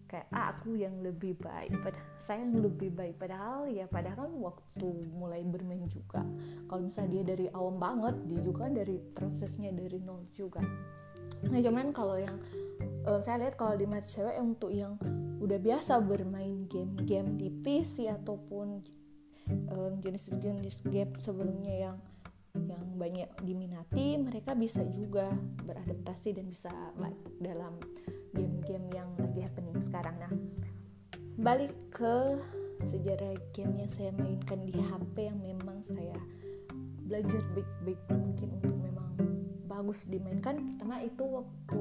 kayak 0.08 0.26
ah, 0.35 0.50
aku 0.50 0.75
yang 0.75 0.99
lebih 0.99 1.38
baik. 1.38 1.70
Padahal 1.78 2.08
saya 2.18 2.42
yang 2.42 2.58
lebih 2.58 2.90
baik. 2.90 3.14
Padahal 3.14 3.70
ya 3.70 3.87
padahal 3.87 4.26
kan 4.26 4.32
waktu 4.35 4.88
mulai 5.14 5.47
bermain 5.47 5.87
juga 5.87 6.26
kalau 6.66 6.82
misalnya 6.90 7.23
dia 7.23 7.25
dari 7.38 7.47
awam 7.54 7.78
banget 7.78 8.18
dia 8.26 8.40
juga 8.42 8.66
dari 8.66 8.99
prosesnya 9.14 9.70
dari 9.70 10.02
nol 10.02 10.26
juga. 10.35 10.58
Nah 11.47 11.61
cuman 11.62 11.94
kalau 11.94 12.18
yang 12.18 12.35
uh, 13.06 13.23
saya 13.23 13.47
lihat 13.47 13.54
kalau 13.54 13.78
di 13.78 13.87
match 13.87 14.18
cewek 14.18 14.35
untuk 14.42 14.75
yang 14.75 14.99
udah 15.48 15.60
biasa 15.64 15.96
bermain 16.04 16.68
game-game 16.68 17.40
di 17.40 17.48
PC 17.48 18.04
ataupun 18.12 18.84
jenis-jenis 20.04 20.84
game 20.92 21.16
sebelumnya 21.16 21.88
yang 21.88 21.96
yang 22.68 22.84
banyak 23.00 23.32
diminati 23.40 24.20
mereka 24.20 24.52
bisa 24.52 24.84
juga 24.92 25.32
beradaptasi 25.64 26.36
dan 26.36 26.52
bisa 26.52 26.68
dalam 27.40 27.80
game-game 28.36 28.92
yang 28.92 29.08
lagi 29.16 29.40
happening 29.40 29.80
sekarang. 29.80 30.20
Nah 30.20 30.32
balik 31.40 31.72
ke 31.88 32.36
sejarah 32.84 33.32
game 33.56 33.72
yang 33.80 33.88
saya 33.88 34.12
mainkan 34.20 34.68
di 34.68 34.76
HP 34.76 35.32
yang 35.32 35.40
memang 35.40 35.80
saya 35.80 36.12
belajar 37.08 37.40
baik-baik 37.56 38.00
mungkin 38.12 38.48
untuk 38.60 38.76
memang 38.76 39.16
bagus 39.64 40.04
dimainkan. 40.04 40.76
Pertama 40.76 41.00
itu 41.00 41.24
waktu 41.24 41.80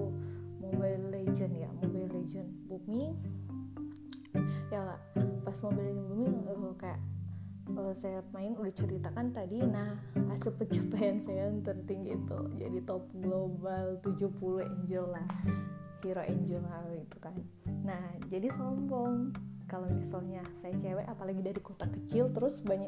Mobile 0.64 1.12
Legend 1.12 1.54
ya 1.68 1.70
Mobile 1.84 2.16
Legend 2.16 2.48
booming 2.72 3.12
pas 5.58 5.74
Mobile 5.74 5.90
Legend 5.90 6.06
booming 6.06 6.38
uh, 6.46 6.76
kayak 6.78 7.02
uh, 7.74 7.94
saya 7.98 8.22
main 8.30 8.54
udah 8.54 8.74
ceritakan 8.78 9.34
tadi 9.34 9.66
nah 9.66 9.98
hasil 10.30 10.54
pencapaian 10.54 11.18
saya 11.18 11.50
yang 11.50 11.66
tertinggi 11.66 12.14
itu 12.14 12.40
jadi 12.62 12.78
top 12.86 13.10
global 13.18 13.98
70 14.06 14.38
angel 14.62 15.10
lah 15.10 15.26
hero 16.06 16.22
angel 16.22 16.62
lah 16.62 16.86
itu 16.94 17.18
kan. 17.18 17.34
Nah 17.82 18.04
jadi 18.30 18.54
sombong. 18.54 19.34
Kalau 19.68 19.90
misalnya 19.92 20.40
saya 20.64 20.72
cewek 20.80 21.04
apalagi 21.04 21.44
dari 21.44 21.60
kota 21.60 21.92
kecil 21.92 22.32
terus 22.32 22.64
banyak 22.64 22.88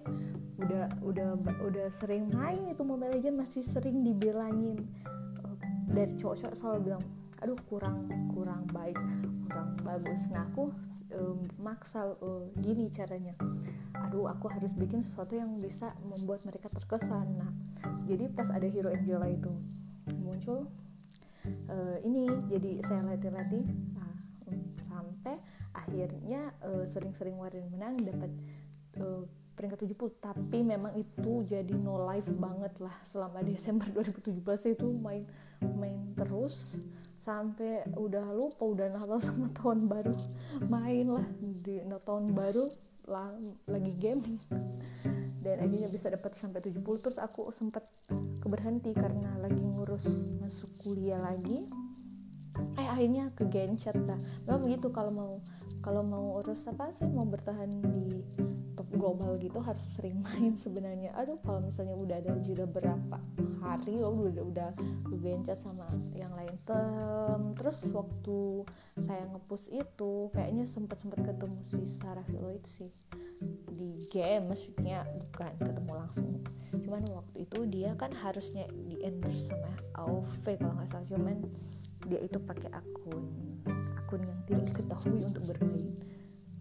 udah 0.63 0.87
udah 1.03 1.35
udah 1.59 1.87
sering 1.91 2.31
main 2.31 2.71
itu 2.71 2.87
Mobile 2.87 3.19
Legend 3.19 3.35
masih 3.43 3.65
sering 3.65 3.99
dibilangin. 3.99 4.87
Dari 5.91 6.15
cowok-cowok 6.15 6.55
selalu 6.55 6.79
bilang 6.93 7.03
aduh 7.43 7.59
kurang 7.67 8.07
kurang 8.31 8.63
baik 8.71 8.95
kurang 9.49 9.75
bagus. 9.83 10.31
Nah 10.31 10.47
aku 10.47 10.71
um, 11.15 11.39
maksa 11.61 12.15
uh, 12.19 12.45
gini 12.59 12.89
caranya. 12.91 13.33
Aduh 14.07 14.29
aku 14.29 14.49
harus 14.49 14.73
bikin 14.73 15.01
sesuatu 15.01 15.37
yang 15.37 15.57
bisa 15.59 15.93
membuat 16.05 16.45
mereka 16.45 16.69
terkesan. 16.71 17.27
Nah 17.37 17.51
jadi 18.05 18.29
pas 18.31 18.49
ada 18.49 18.65
hero 18.65 18.89
Angela 18.89 19.29
itu 19.29 19.51
muncul 20.19 20.65
uh, 21.69 21.97
ini 22.01 22.29
jadi 22.49 22.81
saya 22.85 23.01
latih-latih. 23.05 23.65
Nah, 23.93 24.13
sampai 24.89 25.37
akhirnya 25.73 26.53
uh, 26.65 26.85
sering-sering 26.89 27.37
warin 27.37 27.69
menang 27.69 27.97
dapat 28.01 28.31
uh, 28.97 29.23
peringkat 29.53 29.91
70 29.91 30.23
tapi 30.23 30.63
memang 30.63 30.95
itu 30.95 31.43
jadi 31.43 31.75
no 31.75 31.99
life 32.07 32.31
banget 32.39 32.71
lah 32.79 32.95
selama 33.03 33.43
Desember 33.49 33.91
2017 33.91 34.39
itu 34.79 34.87
main 35.03 35.27
main 35.59 36.15
terus 36.15 36.71
sampai 37.29 37.85
udah 37.93 38.33
lupa 38.33 38.65
udah 38.65 38.89
Natal 38.89 39.21
sama 39.21 39.53
tahun 39.53 39.85
baru. 39.85 40.17
Main 40.65 41.05
lah 41.13 41.27
di 41.37 41.77
tahun 41.85 42.33
baru 42.33 42.65
lah, 43.05 43.29
lagi 43.69 43.93
gaming 43.97 44.41
dan 45.39 45.65
akhirnya 45.65 45.89
bisa 45.89 46.09
dapat 46.09 46.33
sampai 46.35 46.61
70 46.61 46.81
terus 47.01 47.17
aku 47.21 47.53
sempat 47.53 47.85
keberhenti 48.41 48.91
karena 48.97 49.37
lagi 49.37 49.61
ngurus 49.61 50.33
masuk 50.41 50.73
kuliah 50.81 51.21
lagi. 51.21 51.69
Eh 52.75 52.87
akhirnya 52.89 53.29
ke 53.37 53.45
gencet 53.45 53.95
lah 54.09 54.17
memang 54.49 54.65
begitu 54.65 54.89
kalau 54.89 55.13
mau 55.13 55.33
kalau 55.79 56.03
mau 56.03 56.39
urus 56.43 56.67
apa 56.67 56.91
sih 56.91 57.07
mau 57.07 57.23
bertahan 57.23 57.71
di 57.71 58.23
top 58.75 58.95
global 58.95 59.35
gitu 59.39 59.59
harus 59.59 59.83
sering 59.83 60.19
main 60.25 60.55
sebenarnya. 60.55 61.11
Aduh 61.19 61.39
kalau 61.43 61.59
misalnya 61.59 61.95
udah 61.99 62.15
ada 62.19 62.35
jeda 62.39 62.63
berapa 62.63 63.19
hari 63.59 63.99
oh 63.99 64.15
udah 64.15 64.43
udah 64.43 64.71
gencet 65.19 65.59
sama 65.59 65.87
yang 66.15 66.31
lain. 66.31 66.55
Tem, 66.63 67.41
terus 67.59 67.83
waktu 67.91 68.63
saya 69.03 69.27
ngepus 69.35 69.67
itu 69.67 70.31
kayaknya 70.31 70.63
sempat 70.63 71.03
sempat 71.03 71.27
ketemu 71.27 71.59
si 71.67 71.83
Sarah 71.99 72.27
Lloyd 72.31 72.63
sih. 72.79 72.91
Di 73.67 74.07
game 74.11 74.47
maksudnya 74.47 75.03
bukan 75.03 75.53
ketemu 75.59 75.91
langsung. 75.91 76.27
Cuman 76.71 77.03
waktu 77.11 77.35
itu 77.43 77.59
dia 77.67 77.91
kan 77.99 78.15
harusnya 78.15 78.63
di 78.71 79.03
endorse 79.03 79.51
sama 79.51 79.75
Auve 79.99 80.55
kalau 80.55 80.75
nggak 80.79 80.87
salah. 80.87 81.07
Cuman 81.11 81.37
dia 82.07 82.19
itu 82.23 82.39
pakai 82.39 82.71
akun 82.71 83.27
akun 84.09 84.25
yang 84.25 84.41
tidak 84.49 84.63
diketahui 84.73 85.21
untuk 85.21 85.43
bermain. 85.53 85.93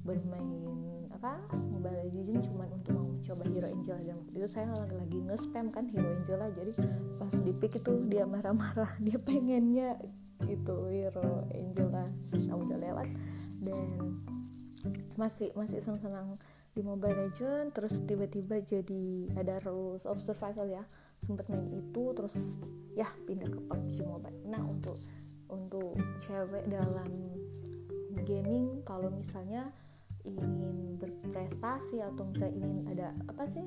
Bermain 0.05 1.09
apa 1.17 1.41
Mobile 1.57 2.13
Legends 2.13 2.45
cuma 2.45 2.69
untuk 2.69 2.93
mau 2.93 3.09
coba 3.25 3.43
Hero 3.49 3.73
Angela 3.73 4.05
dan 4.05 4.21
waktu 4.21 4.37
itu 4.37 4.49
saya 4.53 4.69
lagi 4.77 5.19
nge-spam 5.25 5.73
kan 5.73 5.89
Hero 5.89 6.13
Angela 6.13 6.53
jadi 6.53 6.77
pas 7.17 7.33
di 7.33 7.53
pick 7.57 7.81
itu 7.81 8.05
dia 8.05 8.29
marah-marah 8.29 8.93
dia 9.05 9.17
pengennya 9.17 9.97
itu 10.45 10.77
Hero 10.93 11.49
Angela 11.49 12.13
nah 12.37 12.57
udah 12.61 12.79
lewat. 12.85 13.09
Dan 13.65 13.89
masih 15.17 15.49
masih 15.57 15.81
senang-senang 15.81 16.37
di 16.77 16.85
Mobile 16.85 17.17
Legends 17.17 17.73
terus 17.73 17.97
tiba-tiba 18.05 18.61
jadi 18.61 19.33
ada 19.41 19.57
Rules 19.65 20.05
of 20.05 20.21
Survival 20.21 20.69
ya. 20.69 20.85
Sempat 21.25 21.49
main 21.49 21.65
itu 21.65 22.05
terus 22.13 22.61
ya 22.93 23.09
pindah 23.25 23.49
ke 23.49 23.57
PUBG 23.57 24.05
Mobile. 24.05 24.37
Nah 24.45 24.61
untuk 24.61 25.01
untuk 25.49 25.97
cewek 26.25 26.65
dalam 26.69 27.11
gaming 28.25 28.85
kalau 28.85 29.09
misalnya 29.09 29.73
ingin 30.27 31.01
berprestasi 31.01 32.05
atau 32.05 32.29
misalnya 32.29 32.55
ingin 32.61 32.79
ada 32.93 33.09
apa 33.31 33.45
sih 33.53 33.67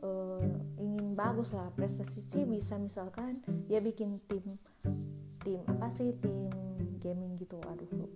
uh, 0.00 0.44
ingin 0.80 1.12
bagus 1.12 1.52
lah 1.52 1.68
prestasi 1.74 2.24
sih 2.32 2.44
bisa 2.48 2.80
misalkan 2.80 3.42
ya 3.68 3.82
bikin 3.84 4.16
tim 4.30 4.56
tim 5.44 5.60
apa 5.68 5.92
sih 5.92 6.16
tim 6.20 6.48
gaming 7.02 7.36
gitu 7.36 7.60
aduh 7.68 8.08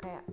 kayak 0.00 0.24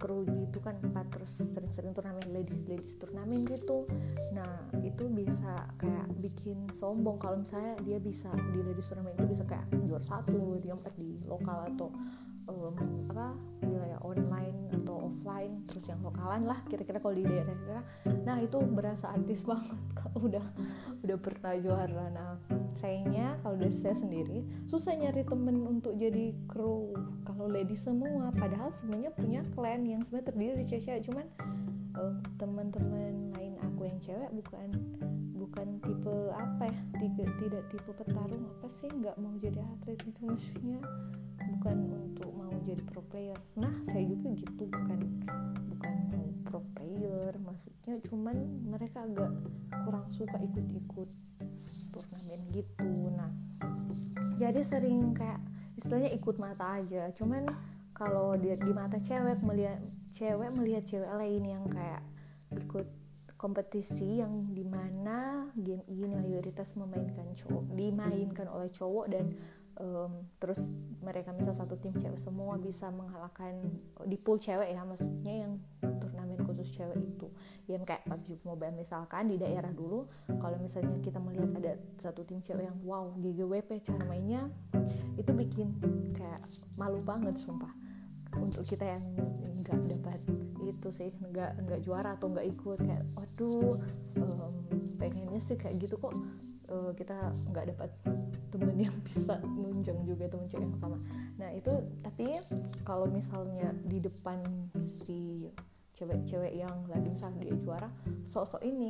kru 0.00 0.24
kan 0.60 0.76
empat 0.80 1.06
terus 1.12 1.32
sering-sering 1.40 1.92
turnamen 1.96 2.24
ladies 2.30 2.60
ladies 2.68 2.94
turnamen 3.00 3.44
gitu. 3.48 3.88
Nah 4.36 4.68
itu 4.84 5.08
bisa 5.10 5.68
kayak 5.80 6.06
bikin 6.20 6.68
sombong. 6.76 7.16
Kalau 7.18 7.40
misalnya 7.40 7.74
dia 7.82 7.98
bisa 7.98 8.30
di 8.52 8.60
ladies 8.60 8.88
turnamen 8.88 9.16
itu 9.16 9.26
bisa 9.36 9.44
kayak 9.48 9.66
juara 9.84 10.04
satu 10.04 10.60
dia 10.60 10.76
empat 10.76 10.94
di 10.96 11.18
lokal 11.26 11.66
atau 11.74 11.88
um, 12.50 12.76
apa 13.10 13.34
wilayah 13.62 14.00
online 14.02 14.58
atau 14.74 15.10
offline 15.10 15.62
terus 15.70 15.86
yang 15.86 16.00
lokalan 16.02 16.46
lah 16.46 16.58
kira-kira 16.66 16.98
kalau 16.98 17.14
di 17.14 17.24
daerah-daerah 17.24 17.84
nah 18.26 18.36
itu 18.42 18.58
berasa 18.66 19.10
artis 19.14 19.42
banget 19.48 19.78
kalau 19.94 20.26
udah 20.26 20.46
udah 21.06 21.18
pernah 21.22 21.54
juara 21.58 22.06
nah 22.10 22.34
sayangnya 22.74 23.38
kalau 23.42 23.56
dari 23.58 23.76
saya 23.78 23.96
sendiri 23.98 24.46
susah 24.70 24.94
nyari 24.94 25.26
temen 25.26 25.66
untuk 25.66 25.98
jadi 25.98 26.32
kru. 26.46 26.94
Kalau 27.26 27.46
lady 27.50 27.74
semua 27.74 28.30
padahal 28.34 28.70
sebenarnya 28.78 29.10
punya 29.14 29.40
klan 29.54 29.82
yang 29.86 30.02
sebenarnya 30.06 30.28
terdiri 30.30 30.52
dari 30.62 30.68
cewek 30.68 31.00
cuman 31.10 31.26
um, 31.98 32.14
teman-teman 32.38 33.34
lain 33.34 33.54
aku 33.64 33.88
yang 33.88 33.98
cewek 33.98 34.30
bukan 34.34 34.68
bukan 35.50 35.82
tipe 35.82 36.14
apa 36.30 36.62
ya 36.70 36.80
tidak 37.02 37.30
tidak 37.42 37.62
tipe 37.74 37.90
petarung 37.90 38.46
apa 38.46 38.70
sih 38.70 38.86
nggak 38.86 39.18
mau 39.18 39.34
jadi 39.42 39.58
atlet 39.66 39.98
itu 40.06 40.20
maksudnya 40.22 40.78
bukan 41.42 41.76
untuk 41.90 42.30
mau 42.38 42.54
jadi 42.62 42.78
pro 42.86 43.02
player. 43.10 43.34
Nah 43.58 43.74
saya 43.90 44.06
juga 44.06 44.30
gitu 44.38 44.70
bukan 44.70 45.00
bukan 45.74 45.94
mau 46.14 46.26
pro 46.46 46.62
player 46.78 47.34
maksudnya 47.42 47.98
cuman 48.06 48.36
mereka 48.62 49.02
agak 49.02 49.32
kurang 49.82 50.06
suka 50.14 50.38
ikut-ikut 50.38 51.10
turnamen 51.90 52.40
gitu. 52.54 52.90
Nah 53.10 53.34
jadi 54.38 54.62
sering 54.62 55.18
kayak 55.18 55.42
istilahnya 55.74 56.14
ikut 56.14 56.38
mata 56.38 56.78
aja 56.78 57.10
cuman 57.18 57.42
kalau 57.90 58.38
di, 58.38 58.54
di 58.54 58.70
mata 58.70 59.02
cewek 59.02 59.42
melihat 59.42 59.82
cewek 60.14 60.54
melihat 60.54 60.86
cewek 60.86 61.10
lain 61.10 61.42
yang 61.42 61.66
kayak 61.66 62.06
ikut 62.54 62.99
kompetisi 63.40 64.20
yang 64.20 64.52
di 64.52 64.68
mana 64.68 65.48
game 65.56 65.80
ini 65.88 66.04
mayoritas 66.12 66.76
memainkan 66.76 67.32
cowok 67.32 67.72
dimainkan 67.72 68.44
oleh 68.52 68.68
cowok 68.68 69.06
dan 69.08 69.32
um, 69.80 70.28
terus 70.36 70.68
mereka 71.00 71.32
misal 71.32 71.56
satu 71.56 71.80
tim 71.80 71.96
cewek 71.96 72.20
semua 72.20 72.60
bisa 72.60 72.92
mengalahkan 72.92 73.56
di 74.04 74.20
pool 74.20 74.36
cewek 74.36 74.68
ya 74.68 74.84
maksudnya 74.84 75.48
yang 75.48 75.56
turnamen 75.80 76.36
khusus 76.44 76.68
cewek 76.68 77.00
itu. 77.00 77.32
Yang 77.64 77.88
kayak 77.88 78.04
PUBG 78.04 78.44
Mobile 78.44 78.76
misalkan 78.76 79.32
di 79.32 79.40
daerah 79.40 79.72
dulu 79.72 80.04
kalau 80.36 80.60
misalnya 80.60 81.00
kita 81.00 81.16
melihat 81.16 81.48
ada 81.56 81.72
satu 81.96 82.20
tim 82.28 82.44
cewek 82.44 82.68
yang 82.68 82.76
wow 82.84 83.16
GGWP 83.16 83.80
cara 83.88 84.04
mainnya 84.04 84.52
itu 85.16 85.32
bikin 85.32 85.80
kayak 86.12 86.44
malu 86.76 87.00
banget 87.00 87.40
sumpah 87.40 87.72
untuk 88.38 88.62
kita 88.62 88.84
yang 88.98 89.04
nggak 89.64 89.80
dapat 89.98 90.20
itu 90.60 90.88
sih 90.94 91.10
nggak 91.18 91.66
nggak 91.66 91.80
juara 91.82 92.14
atau 92.14 92.30
nggak 92.30 92.46
ikut 92.46 92.78
kayak 92.78 93.04
waduh 93.18 93.80
um, 94.20 94.54
pengennya 95.00 95.40
sih 95.42 95.56
kayak 95.58 95.80
gitu 95.82 95.98
kok. 95.98 96.14
Uh, 96.70 96.94
kita 96.94 97.34
nggak 97.50 97.74
dapat 97.74 97.90
temen 98.54 98.78
yang 98.78 98.94
bisa 99.08 99.42
nunjang 99.42 99.98
juga 100.06 100.30
temen 100.30 100.46
cewek 100.46 100.66
yang 100.70 100.78
sama. 100.78 100.98
Nah 101.38 101.50
itu 101.50 101.72
tapi 102.04 102.38
kalau 102.86 103.10
misalnya 103.10 103.74
di 103.82 103.98
depan 103.98 104.38
si 104.94 105.50
cewek-cewek 105.94 106.56
yang 106.56 106.72
lagi 106.88 107.12
misalnya 107.12 107.44
dia 107.44 107.56
juara 107.60 107.90
sosok 108.24 108.62
ini 108.64 108.88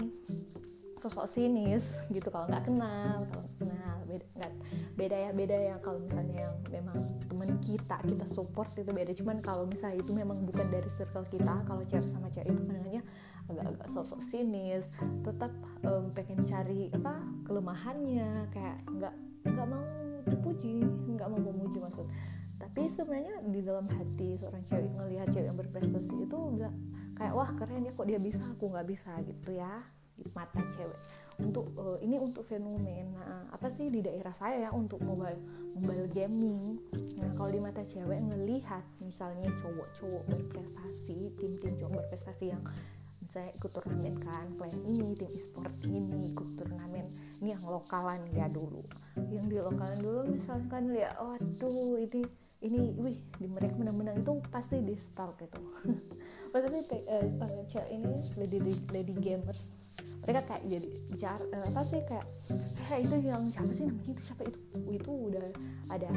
sosok 1.01 1.25
sinis 1.33 1.97
gitu 2.13 2.29
kalau 2.29 2.45
nggak 2.45 2.69
kenal 2.69 3.25
kalau 3.33 3.47
kenal 3.57 3.97
beda 4.05 4.27
nggak 4.37 4.53
beda 5.01 5.17
ya 5.17 5.31
beda 5.33 5.57
ya 5.57 5.77
kalau 5.81 5.99
misalnya 6.05 6.37
yang 6.45 6.55
memang 6.69 6.99
temen 7.25 7.51
kita 7.65 7.97
kita 8.05 8.27
support 8.29 8.69
itu 8.77 8.93
beda. 8.93 9.17
Cuman 9.17 9.41
kalau 9.41 9.65
misalnya 9.65 10.05
itu 10.05 10.13
memang 10.13 10.45
bukan 10.45 10.69
dari 10.69 10.91
circle 10.93 11.25
kita 11.33 11.65
kalau 11.65 11.83
cewek 11.89 12.05
sama 12.05 12.29
cewek 12.29 12.53
itu 12.53 12.61
pandangannya 12.69 13.03
agak-agak 13.49 13.89
sosok 13.91 14.21
sinis 14.23 14.85
tetap 15.25 15.51
um, 15.89 16.13
pengen 16.13 16.45
cari 16.47 16.93
apa 16.93 17.19
kelemahannya 17.49 18.47
kayak 18.53 18.79
nggak 18.93 19.15
nggak 19.49 19.67
mau 19.67 19.89
dipuji 20.29 20.85
nggak 21.17 21.29
mau 21.33 21.41
memuji 21.41 21.81
maksud. 21.81 22.05
Tapi 22.61 22.93
sebenarnya 22.93 23.41
di 23.49 23.65
dalam 23.65 23.89
hati 23.89 24.37
seorang 24.37 24.63
cewek 24.69 24.93
ngelihat 25.01 25.33
cewek 25.33 25.49
yang 25.49 25.57
berprestasi 25.57 26.13
itu 26.29 26.39
bilang 26.53 26.77
kayak 27.17 27.33
wah 27.33 27.51
keren 27.57 27.89
ya 27.89 27.93
kok 27.97 28.05
dia 28.05 28.21
bisa 28.21 28.45
aku 28.45 28.69
nggak 28.69 28.89
bisa 28.89 29.13
gitu 29.25 29.57
ya 29.57 29.81
mata 30.35 30.61
cewek. 30.77 31.01
Untuk 31.41 31.73
uh, 31.81 31.97
ini 32.05 32.21
untuk 32.21 32.45
fenomena 32.45 33.49
apa 33.49 33.73
sih 33.73 33.89
di 33.89 34.05
daerah 34.05 34.33
saya 34.37 34.69
ya 34.69 34.71
untuk 34.77 35.01
mobile 35.01 35.41
mobile 35.73 36.09
gaming. 36.13 36.77
Nah 37.17 37.33
kalau 37.37 37.51
di 37.53 37.61
mata 37.61 37.81
cewek 37.85 38.21
ngelihat 38.21 38.85
misalnya 39.01 39.49
cowok-cowok 39.65 40.23
berprestasi 40.29 41.33
tim-tim 41.41 41.81
cowok 41.81 42.05
berprestasi 42.05 42.53
yang 42.53 42.63
misalnya 43.25 43.53
ikut 43.57 43.71
turnamen 43.71 44.17
kan 44.21 44.47
klien 44.59 44.81
ini 44.91 45.15
tim 45.15 45.31
e-sport 45.31 45.71
ini 45.87 46.35
ikut 46.35 46.49
turnamen 46.59 47.07
ini 47.41 47.55
yang 47.57 47.65
lokalan 47.65 48.21
ya 48.37 48.51
dulu. 48.51 48.85
Yang 49.17 49.45
di 49.49 49.57
lokalan 49.63 49.99
dulu 50.03 50.21
misalkan 50.29 50.93
lihat 50.93 51.17
oh 51.23 51.39
aduh 51.39 51.97
ini 51.97 52.21
ini 52.61 52.93
wih 53.01 53.17
di 53.41 53.49
mereka 53.49 53.73
menang-menang 53.81 54.21
itu 54.21 54.37
pasti 54.53 54.85
di 54.85 54.93
stalk 55.01 55.41
gitu. 55.41 55.63
Maksudnya 56.53 56.83
uh, 57.09 57.65
cewek 57.73 57.89
ini 57.89 58.13
lady 58.37 58.59
lady 58.93 59.15
gamers 59.17 59.80
mereka 60.21 60.41
kayak 60.47 60.63
jadi 60.69 60.89
bicara 61.09 61.45
uh, 61.57 61.65
apa 61.73 61.81
sih 61.85 62.01
kayak 62.05 62.27
eh 62.91 62.99
itu 63.01 63.15
yang 63.25 63.43
siapa 63.49 63.73
sih 63.73 63.85
namanya? 63.89 64.11
Itu 64.13 64.23
siapa? 64.23 64.43
Itu 64.45 64.59
itu 64.93 65.11
udah 65.11 65.47
ada 65.89 66.11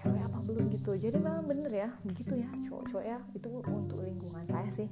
cewek 0.00 0.22
apa 0.26 0.38
belum? 0.44 0.64
Gitu. 0.74 0.90
Jadi 0.98 1.16
memang 1.18 1.46
bener 1.46 1.72
ya 1.72 1.88
begitu 2.02 2.42
ya 2.42 2.48
cowok-cowok 2.66 3.04
ya. 3.06 3.18
Itu 3.36 3.48
untuk 3.62 3.98
lingkungan 4.02 4.44
saya 4.50 4.70
sih. 4.74 4.88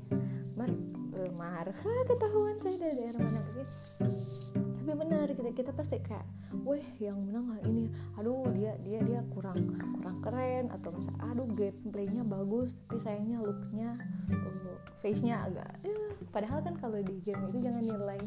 Mar 0.54 0.70
uh, 0.70 1.30
mar 1.34 1.66
ketahuan 2.08 2.56
saya 2.62 2.76
dari 2.78 2.94
daerah 2.94 3.20
mana 3.20 3.40
gitu 3.58 4.67
tapi 4.88 5.04
benar 5.04 5.28
kita 5.28 5.52
kita 5.52 5.70
pasti 5.76 6.00
kayak 6.00 6.24
weh 6.64 6.80
yang 6.96 7.20
menang 7.20 7.52
lah 7.52 7.60
ini. 7.68 7.92
Aduh 8.16 8.48
dia 8.56 8.72
dia 8.80 9.04
dia 9.04 9.20
kurang 9.36 9.76
kurang 10.00 10.16
keren 10.24 10.72
atau 10.72 10.96
misalnya 10.96 11.20
aduh 11.28 11.48
gameplaynya 11.52 12.24
bagus 12.24 12.72
tapi 12.88 13.04
sayangnya 13.04 13.38
looknya 13.44 13.92
uh, 14.32 14.80
face 15.04 15.20
nya 15.20 15.44
agak 15.44 15.68
eh, 15.84 15.92
padahal 16.32 16.64
kan 16.64 16.72
kalau 16.80 17.04
di 17.04 17.20
game 17.20 17.36
itu 17.52 17.68
jangan 17.68 17.84
nilai 17.84 18.20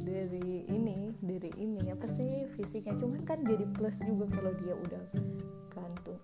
dari 0.00 0.64
ini 0.72 1.12
dari 1.20 1.52
ini 1.60 1.92
apa 1.92 2.08
sih 2.16 2.48
fisiknya. 2.56 2.96
Cuman 2.96 3.20
kan 3.28 3.44
jadi 3.44 3.68
plus 3.76 4.00
juga 4.00 4.24
kalau 4.32 4.56
dia 4.56 4.72
udah 4.72 5.04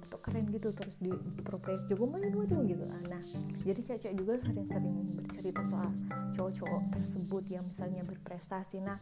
atau 0.06 0.18
keren 0.22 0.46
gitu 0.54 0.70
terus 0.70 0.96
di 1.02 1.10
pro 1.42 1.58
player 1.58 1.82
juga 1.90 2.16
macam-macam 2.16 2.58
gitu. 2.70 2.84
Nah 2.86 3.22
jadi 3.66 3.80
cewek 3.82 4.14
juga 4.14 4.34
sering-sering 4.38 4.96
bercerita 5.26 5.62
soal 5.66 5.90
cowok-cowok 6.38 6.82
tersebut 6.94 7.44
yang 7.50 7.64
misalnya 7.66 8.02
berprestasi. 8.06 8.78
Nah 8.80 8.98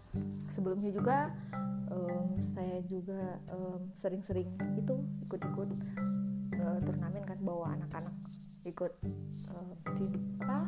sebelumnya 0.49 0.88
juga 0.88 1.28
um, 1.92 2.40
saya 2.56 2.80
juga 2.88 3.37
sering 4.00 4.25
sering-sering 4.25 4.49
itu 4.78 4.94
ikut-ikut 5.28 5.70
uh, 6.61 6.78
turnamen 6.87 7.23
kan 7.26 7.38
bawa 7.42 7.75
anak-anak 7.76 8.14
ikut 8.64 8.92
uh, 9.52 9.73
di 10.00 10.08
apa 10.40 10.64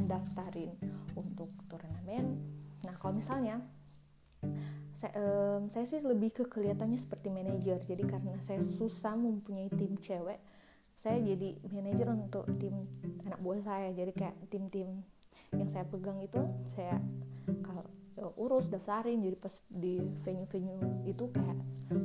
didaftarin 0.00 0.72
untuk 1.12 1.50
turnamen. 1.68 2.40
Nah 2.86 2.94
kalau 2.96 3.18
misalnya 3.18 3.60
saya, 4.96 5.12
um, 5.20 5.68
saya 5.68 5.84
sih 5.84 6.00
lebih 6.00 6.32
ke 6.32 6.44
kelihatannya 6.48 6.96
seperti 6.96 7.28
manajer. 7.28 7.78
Jadi 7.84 8.02
karena 8.08 8.34
saya 8.42 8.64
susah 8.64 9.12
mempunyai 9.14 9.68
tim 9.68 9.94
cewek 10.00 10.40
saya 11.06 11.22
jadi 11.22 11.54
manajer 11.70 12.08
untuk 12.10 12.44
tim 12.58 12.88
anak 13.22 13.38
buah 13.38 13.62
saya. 13.62 13.94
Jadi 13.94 14.12
kayak 14.16 14.36
tim-tim 14.50 15.06
yang 15.54 15.68
saya 15.70 15.86
pegang 15.86 16.18
itu 16.18 16.42
saya 16.74 16.98
kalau 17.62 17.86
urus 18.40 18.66
daftarin 18.66 19.22
jadi 19.22 19.36
pas 19.38 19.54
di 19.70 20.02
venue-venue 20.24 21.06
itu 21.06 21.30
kayak 21.30 21.58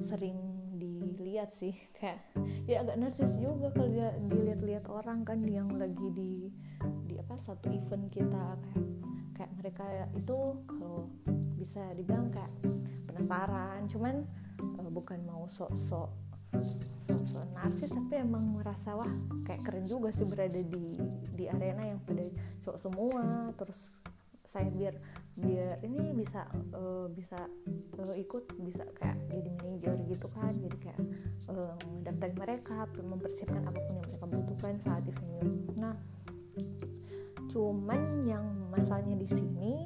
sering 0.06 0.38
dilihat 0.78 1.50
sih. 1.56 1.74
Kayak 1.98 2.22
ya 2.70 2.86
agak 2.86 2.98
narsis 2.98 3.34
juga 3.38 3.74
kalau 3.74 3.90
dilihat-lihat 4.30 4.86
orang 4.90 5.26
kan 5.26 5.42
yang 5.46 5.70
lagi 5.78 6.08
di 6.14 6.50
di 7.10 7.16
apa 7.18 7.38
satu 7.42 7.70
event 7.74 8.10
kita 8.10 8.58
kayak 8.58 8.86
kayak 9.42 9.58
mereka 9.58 9.86
itu 10.14 10.38
kalau 10.70 11.10
bisa 11.58 11.82
dibilang 11.98 12.30
kayak 12.30 12.54
penasaran 13.10 13.90
cuman 13.90 14.22
uh, 14.78 14.90
bukan 14.94 15.18
mau 15.26 15.50
sok-sok 15.50 16.14
sok-sok 17.10 17.46
narsis 17.58 17.90
tapi 17.90 18.22
emang 18.22 18.54
merasa 18.54 18.94
wah 18.94 19.10
kayak 19.50 19.66
keren 19.66 19.90
juga 19.90 20.14
sih 20.14 20.30
berada 20.30 20.62
di 20.62 20.94
di 21.34 21.50
arena 21.50 21.90
yang 21.90 21.98
pada 22.06 22.22
cowok 22.62 22.78
semua. 22.78 23.50
Terus 23.58 23.80
saya 24.46 24.68
biar 24.68 24.94
biar 25.40 25.80
ini 25.82 26.12
bisa 26.12 26.44
uh, 26.76 27.08
bisa 27.10 27.40
uh, 27.98 28.16
ikut 28.20 28.52
bisa 28.62 28.84
kayak 29.00 29.16
jadi 29.32 29.50
manajer 29.58 29.96
gitu 30.12 30.28
kan. 30.38 30.52
Jadi 30.54 30.78
kayak 30.86 31.02
uh, 31.50 31.74
mendaftar 31.88 32.30
mereka 32.36 32.78
mempersiapkan 33.00 33.64
apa 33.64 33.80
pun 33.90 33.96
yang 33.96 34.08
mereka 34.12 34.26
butuhkan 34.28 34.76
saat 34.84 35.02
di 35.08 35.16
venue 35.16 35.62
nah 35.82 35.98
cuman 37.52 38.24
yang 38.24 38.48
masalahnya 38.72 39.20
di 39.20 39.28
sini 39.28 39.84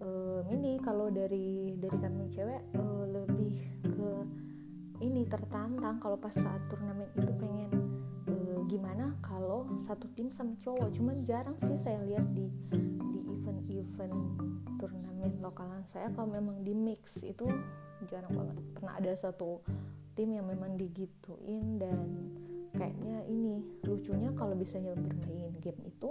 um, 0.00 0.40
ini 0.48 0.80
kalau 0.80 1.12
dari 1.12 1.76
dari 1.76 1.96
kami 2.00 2.32
cewek 2.32 2.64
uh, 2.80 3.04
lebih 3.04 3.52
ke 3.84 4.08
ini 5.04 5.28
tertantang 5.28 6.00
kalau 6.00 6.16
pas 6.16 6.32
saat 6.32 6.64
turnamen 6.72 7.04
itu 7.12 7.28
pengen 7.36 7.70
uh, 8.24 8.58
gimana 8.64 9.12
kalau 9.20 9.68
satu 9.76 10.08
tim 10.16 10.32
sama 10.32 10.56
cowok. 10.64 10.88
Cuman 10.96 11.12
jarang 11.28 11.60
sih 11.60 11.76
saya 11.76 12.00
lihat 12.08 12.24
di 12.32 12.48
di 13.12 13.20
event-event 13.28 14.16
turnamen 14.80 15.44
lokalan 15.44 15.84
saya 15.84 16.08
kalau 16.16 16.32
memang 16.32 16.64
di 16.64 16.72
mix 16.72 17.20
itu 17.20 17.44
jarang 18.08 18.32
banget. 18.32 18.56
Pernah 18.72 18.96
ada 18.96 19.12
satu 19.12 19.60
tim 20.16 20.32
yang 20.32 20.48
memang 20.48 20.80
digituin 20.80 21.76
dan 21.76 22.32
kayaknya 22.74 23.22
ini 23.28 23.60
lucunya 23.86 24.32
kalau 24.34 24.56
bisa 24.58 24.80
bermain 24.80 25.52
game 25.62 25.80
itu 25.86 26.10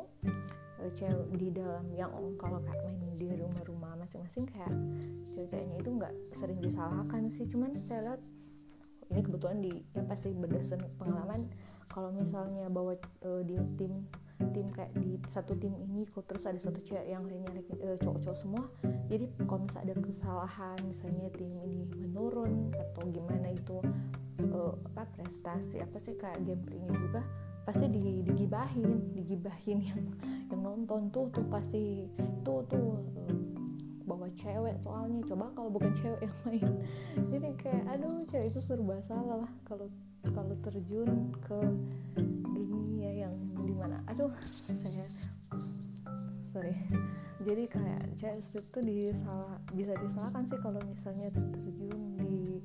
cewek 0.91 1.27
di 1.39 1.47
dalam 1.53 1.85
yang 1.95 2.11
kalau 2.35 2.59
kayak 2.63 2.83
main 2.83 3.15
di 3.15 3.29
rumah-rumah 3.31 3.95
masing-masing 4.03 4.43
kayak 4.49 4.73
cewek-ceweknya 5.31 5.77
itu 5.79 5.89
nggak 5.95 6.13
sering 6.35 6.59
disalahkan 6.59 7.31
sih. 7.31 7.45
Cuman 7.47 7.79
saya 7.79 8.11
lihat 8.11 8.21
ini 9.13 9.21
kebetulan 9.21 9.57
di 9.61 9.73
yang 9.93 10.07
pasti 10.09 10.33
berdasarkan 10.33 10.89
pengalaman 10.97 11.41
kalau 11.91 12.09
misalnya 12.09 12.65
bawa 12.73 12.97
uh, 13.21 13.41
di 13.45 13.53
tim 13.77 14.09
tim 14.51 14.67
kayak 14.73 14.91
di 14.97 15.21
satu 15.29 15.55
tim 15.55 15.71
ini 15.77 16.03
kok 16.09 16.25
terus 16.25 16.43
ada 16.49 16.57
satu 16.57 16.81
cewek 16.81 17.05
yang 17.05 17.23
lainnya 17.29 17.63
uh, 17.85 17.97
cowok-cowok 18.01 18.37
semua 18.37 18.63
jadi 19.07 19.29
kalau 19.45 19.65
misalnya 19.65 19.93
ada 19.93 19.95
kesalahan 20.01 20.77
misalnya 20.83 21.27
tim 21.37 21.51
ini 21.63 21.85
menurun 21.93 22.73
atau 22.73 23.03
gimana 23.13 23.53
itu 23.53 23.77
uh, 24.51 24.73
apa 24.93 25.05
prestasi 25.15 25.79
apa 25.79 25.97
sih 26.01 26.17
kayak 26.17 26.41
gameplaynya 26.43 26.91
juga 26.97 27.21
pasti 27.63 27.85
digibahin 27.87 29.15
digibahin 29.15 29.79
yang 29.79 30.01
yang 30.51 30.61
nonton 30.61 31.07
tuh 31.15 31.31
tuh 31.31 31.45
pasti 31.47 32.07
tuh 32.43 32.59
tuh 32.67 32.99
uh, 32.99 33.35
bawa 34.03 34.27
cewek 34.35 34.75
soalnya. 34.83 35.23
Coba 35.27 35.47
kalau 35.55 35.71
bukan 35.71 35.91
cewek 35.99 36.19
yang 36.27 36.35
main 36.43 36.71
jadi 37.31 37.49
kayak 37.59 37.83
aduh 37.87 38.23
cewek 38.27 38.47
itu 38.51 38.59
serba 38.59 38.99
salah 39.07 39.47
lah 39.47 39.51
kalau 39.63 39.87
kalau 40.35 40.55
terjun 40.63 41.31
ke 41.43 41.59
dunia 42.51 43.27
yang 43.27 43.35
di 43.63 43.73
mana. 43.75 44.03
Aduh 44.11 44.31
saya 44.43 45.07
sorry. 46.51 46.75
Jadi 47.43 47.63
kayak 47.67 48.03
cewek 48.15 48.39
itu 48.43 48.79
disalah 48.83 49.59
bisa 49.75 49.93
disalahkan 49.99 50.43
sih 50.47 50.59
kalau 50.63 50.79
misalnya 50.87 51.27
terjun 51.31 52.01
di 52.19 52.63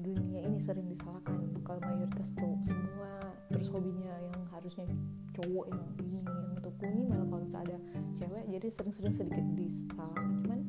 dunia 0.00 0.40
ini 0.44 0.58
sering 0.58 0.88
disalahkan 0.88 1.38
kalau 1.62 1.80
mayoritas 1.84 2.32
cowok 2.34 2.60
semua. 2.64 3.12
Terus 3.50 3.68
hobinya 3.70 4.14
yang 4.20 4.40
harusnya 4.50 4.86
cowok 5.36 5.66
yang 5.72 5.84
ini 6.02 6.20
yang 6.24 6.60
tekuni 6.60 7.02
malah 7.06 7.26
kalau 7.28 7.42
misalnya 7.44 7.76
ada 7.76 7.78
cewek 8.20 8.44
jadi 8.50 8.66
sering-sering 8.74 9.14
sedikit 9.14 9.44
disalahkan 9.56 10.28
cuman 10.44 10.60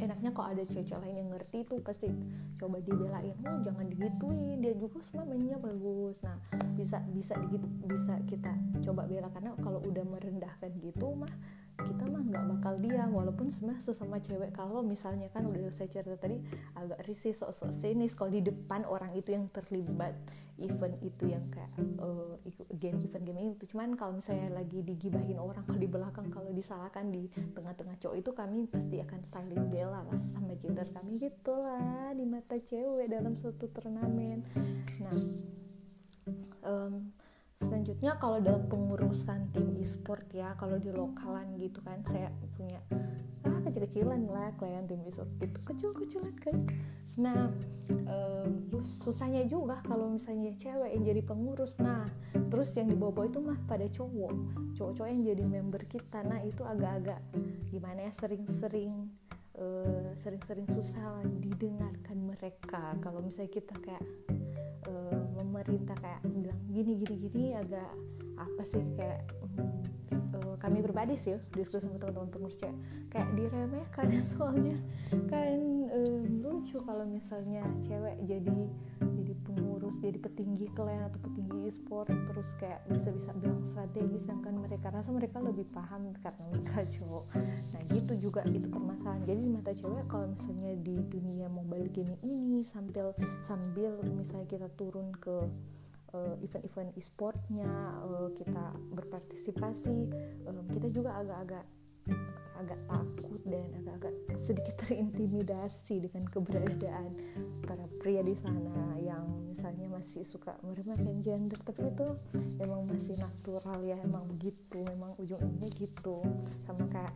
enaknya 0.00 0.30
kok 0.32 0.46
ada 0.48 0.62
cewek 0.64 0.96
lain 0.96 1.16
yang 1.16 1.28
ngerti 1.36 1.58
tuh 1.68 1.78
pasti 1.84 2.08
coba 2.56 2.80
dibelain. 2.80 3.36
Oh 3.44 3.58
jangan 3.64 3.86
digituin 3.88 4.58
dia 4.60 4.74
juga 4.76 5.00
semua 5.04 5.24
mainnya 5.28 5.60
bagus. 5.60 6.16
Nah 6.24 6.36
bisa 6.76 7.04
bisa 7.12 7.36
bisa 7.84 8.14
kita 8.28 8.52
coba 8.84 9.04
bela. 9.04 9.28
Karena 9.32 9.52
kalau 9.60 9.80
udah 9.84 10.04
merendahkan 10.04 10.72
gitu 10.80 11.12
mah 11.16 11.32
kita 11.84 12.04
mah 12.06 12.22
nggak 12.22 12.44
bakal 12.56 12.74
dia 12.78 13.04
walaupun 13.08 13.46
sebenarnya 13.48 13.82
sesama 13.84 14.20
cewek 14.20 14.52
kalau 14.52 14.84
misalnya 14.84 15.26
kan 15.32 15.46
udah 15.48 15.72
saya 15.72 15.88
cerita 15.88 16.16
tadi 16.20 16.38
agak 16.76 17.00
risih 17.08 17.34
sok-sok 17.34 17.72
sinis 17.72 18.12
kalau 18.14 18.30
di 18.30 18.44
depan 18.44 18.84
orang 18.86 19.12
itu 19.16 19.32
yang 19.34 19.48
terlibat 19.50 20.14
event 20.60 20.92
itu 21.00 21.24
yang 21.32 21.40
kayak 21.48 21.72
uh, 22.04 22.36
game 22.76 23.00
event 23.00 23.24
game 23.24 23.40
itu. 23.56 23.64
Cuman 23.72 23.96
kalau 23.96 24.20
misalnya 24.20 24.52
lagi 24.52 24.84
digibahin 24.84 25.40
orang 25.40 25.64
kalau 25.64 25.80
di 25.80 25.88
belakang 25.88 26.28
kalau 26.28 26.52
disalahkan 26.52 27.08
di 27.08 27.32
tengah-tengah 27.56 27.96
cowok 27.96 28.16
itu 28.20 28.30
kami 28.36 28.58
pasti 28.68 29.00
akan 29.00 29.20
saling 29.24 29.64
bela 29.72 30.04
lah 30.04 30.18
sesama 30.20 30.52
gender 30.60 30.84
kami 30.92 31.16
gitulah 31.16 32.12
di 32.12 32.24
mata 32.28 32.60
cewek 32.60 33.08
dalam 33.08 33.34
suatu 33.40 33.72
turnamen. 33.72 34.44
Nah 35.00 35.16
um, 36.64 37.08
selanjutnya 37.60 38.16
kalau 38.16 38.40
dalam 38.40 38.64
pengurusan 38.72 39.52
tim 39.52 39.76
e-sport 39.76 40.24
ya 40.32 40.56
kalau 40.56 40.80
di 40.80 40.88
lokalan 40.88 41.44
gitu 41.60 41.84
kan 41.84 42.00
saya 42.08 42.32
punya 42.56 42.80
ah 43.44 43.60
kecil-kecilan 43.68 44.24
lah 44.28 44.52
klien 44.56 44.88
tim 44.88 45.04
e-sport. 45.04 45.28
Itu 45.40 45.58
kecil-kecilan 45.68 46.34
guys. 46.40 46.64
Nah 47.20 47.52
um, 48.08 48.50
susahnya 48.80 49.44
juga 49.44 49.84
kalau 49.84 50.08
misalnya 50.08 50.56
cewek 50.56 50.90
yang 50.96 51.04
jadi 51.04 51.22
pengurus. 51.24 51.76
Nah 51.80 52.04
terus 52.32 52.72
yang 52.76 52.88
dibawa-bawa 52.88 53.28
itu 53.28 53.40
mah 53.44 53.58
pada 53.68 53.86
cowok. 53.92 54.32
Cowok-cowok 54.80 55.08
yang 55.12 55.22
jadi 55.36 55.44
member 55.44 55.82
kita. 55.84 56.24
Nah 56.24 56.40
itu 56.40 56.64
agak-agak 56.64 57.20
gimana 57.68 58.08
ya 58.08 58.12
sering-sering 58.16 58.92
uh, 59.60 60.16
sering-sering 60.24 60.64
susah 60.72 61.20
didengarkan 61.44 62.18
mereka. 62.24 62.96
Kalau 63.04 63.20
misalnya 63.20 63.52
kita 63.52 63.74
kayak 63.84 64.04
uh, 64.88 65.19
memerintah 65.70 65.96
kayak 66.02 66.20
bilang 66.26 66.60
gini 66.74 66.92
gini 66.98 67.14
gini 67.30 67.44
agak 67.54 67.90
apa 68.34 68.62
sih? 68.66 68.82
Kayak 68.98 69.22
uh, 70.42 70.54
kami 70.58 70.82
berbadi 70.82 71.14
sih 71.14 71.38
diskusi 71.54 71.86
sama 71.86 72.02
teman-teman 72.02 72.26
pengurus 72.34 72.58
cewek 72.58 72.74
kayak 73.14 73.30
diremehkan 73.38 74.06
ya 74.10 74.22
soalnya. 74.34 74.76
Kan 75.30 75.86
uh, 75.94 76.20
lucu 76.42 76.82
kalau 76.82 77.06
misalnya 77.06 77.62
cewek 77.86 78.18
jadi 78.26 78.58
pengurus 79.50 79.98
jadi 79.98 80.18
petinggi 80.22 80.70
klan 80.72 81.10
atau 81.10 81.18
petinggi 81.18 81.66
e-sport 81.66 82.08
terus 82.08 82.50
kayak 82.56 82.86
bisa-bisa 82.86 83.34
bilang 83.36 83.62
strategis 83.66 84.30
yang 84.30 84.40
kan 84.40 84.54
mereka 84.54 84.88
rasa 84.94 85.10
mereka 85.10 85.42
lebih 85.42 85.66
paham 85.74 86.14
karena 86.22 86.44
mereka 86.54 86.86
cowok. 86.98 87.24
Nah 87.74 87.82
gitu 87.90 88.12
juga 88.30 88.40
itu 88.46 88.66
permasalahan. 88.70 89.22
Jadi 89.26 89.40
di 89.42 89.50
mata 89.50 89.72
cewek 89.74 90.04
kalau 90.06 90.26
misalnya 90.30 90.72
di 90.78 90.96
dunia 91.10 91.46
mobile 91.50 91.88
game 91.90 92.14
ini 92.22 92.62
sambil 92.62 93.12
sambil 93.42 93.98
misalnya 94.14 94.46
kita 94.46 94.68
turun 94.78 95.10
ke 95.18 95.36
uh, 96.14 96.34
event-event 96.42 96.94
e-sportnya 96.98 97.70
uh, 98.06 98.28
kita 98.34 98.74
berpartisipasi 98.94 99.98
um, 100.46 100.66
kita 100.70 100.88
juga 100.90 101.18
agak-agak 101.18 101.64
agak 102.60 102.80
takut 102.86 103.40
dan 103.48 103.66
agak-agak 103.80 104.14
sedikit 104.44 104.74
terintimidasi 104.84 106.04
dengan 106.04 106.28
keberadaan 106.28 107.16
para 107.64 107.84
pria 107.98 108.20
di 108.20 108.36
sana 108.36 109.00
yang 109.00 109.24
misalnya 109.48 109.88
masih 109.88 110.24
suka 110.28 110.56
meremehkan 110.60 111.24
gender 111.24 111.56
tapi 111.64 111.88
itu 111.88 112.06
emang 112.60 112.84
masih 112.84 113.16
natural 113.16 113.80
ya 113.80 113.96
emang 114.04 114.28
begitu 114.28 114.84
memang 114.84 115.16
ujung-ujungnya 115.16 115.68
gitu. 115.80 116.20
Sama 116.68 116.84
kayak 116.92 117.14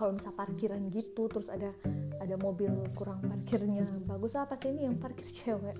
kalau 0.00 0.16
misal 0.16 0.32
parkiran 0.32 0.88
gitu 0.88 1.28
terus 1.28 1.52
ada 1.52 1.76
ada 2.24 2.34
mobil 2.40 2.72
kurang 2.96 3.20
parkirnya. 3.20 3.84
Bagus 4.08 4.32
apa 4.32 4.56
sih 4.56 4.72
ini 4.72 4.88
yang 4.88 4.96
parkir 4.96 5.28
cewek? 5.44 5.76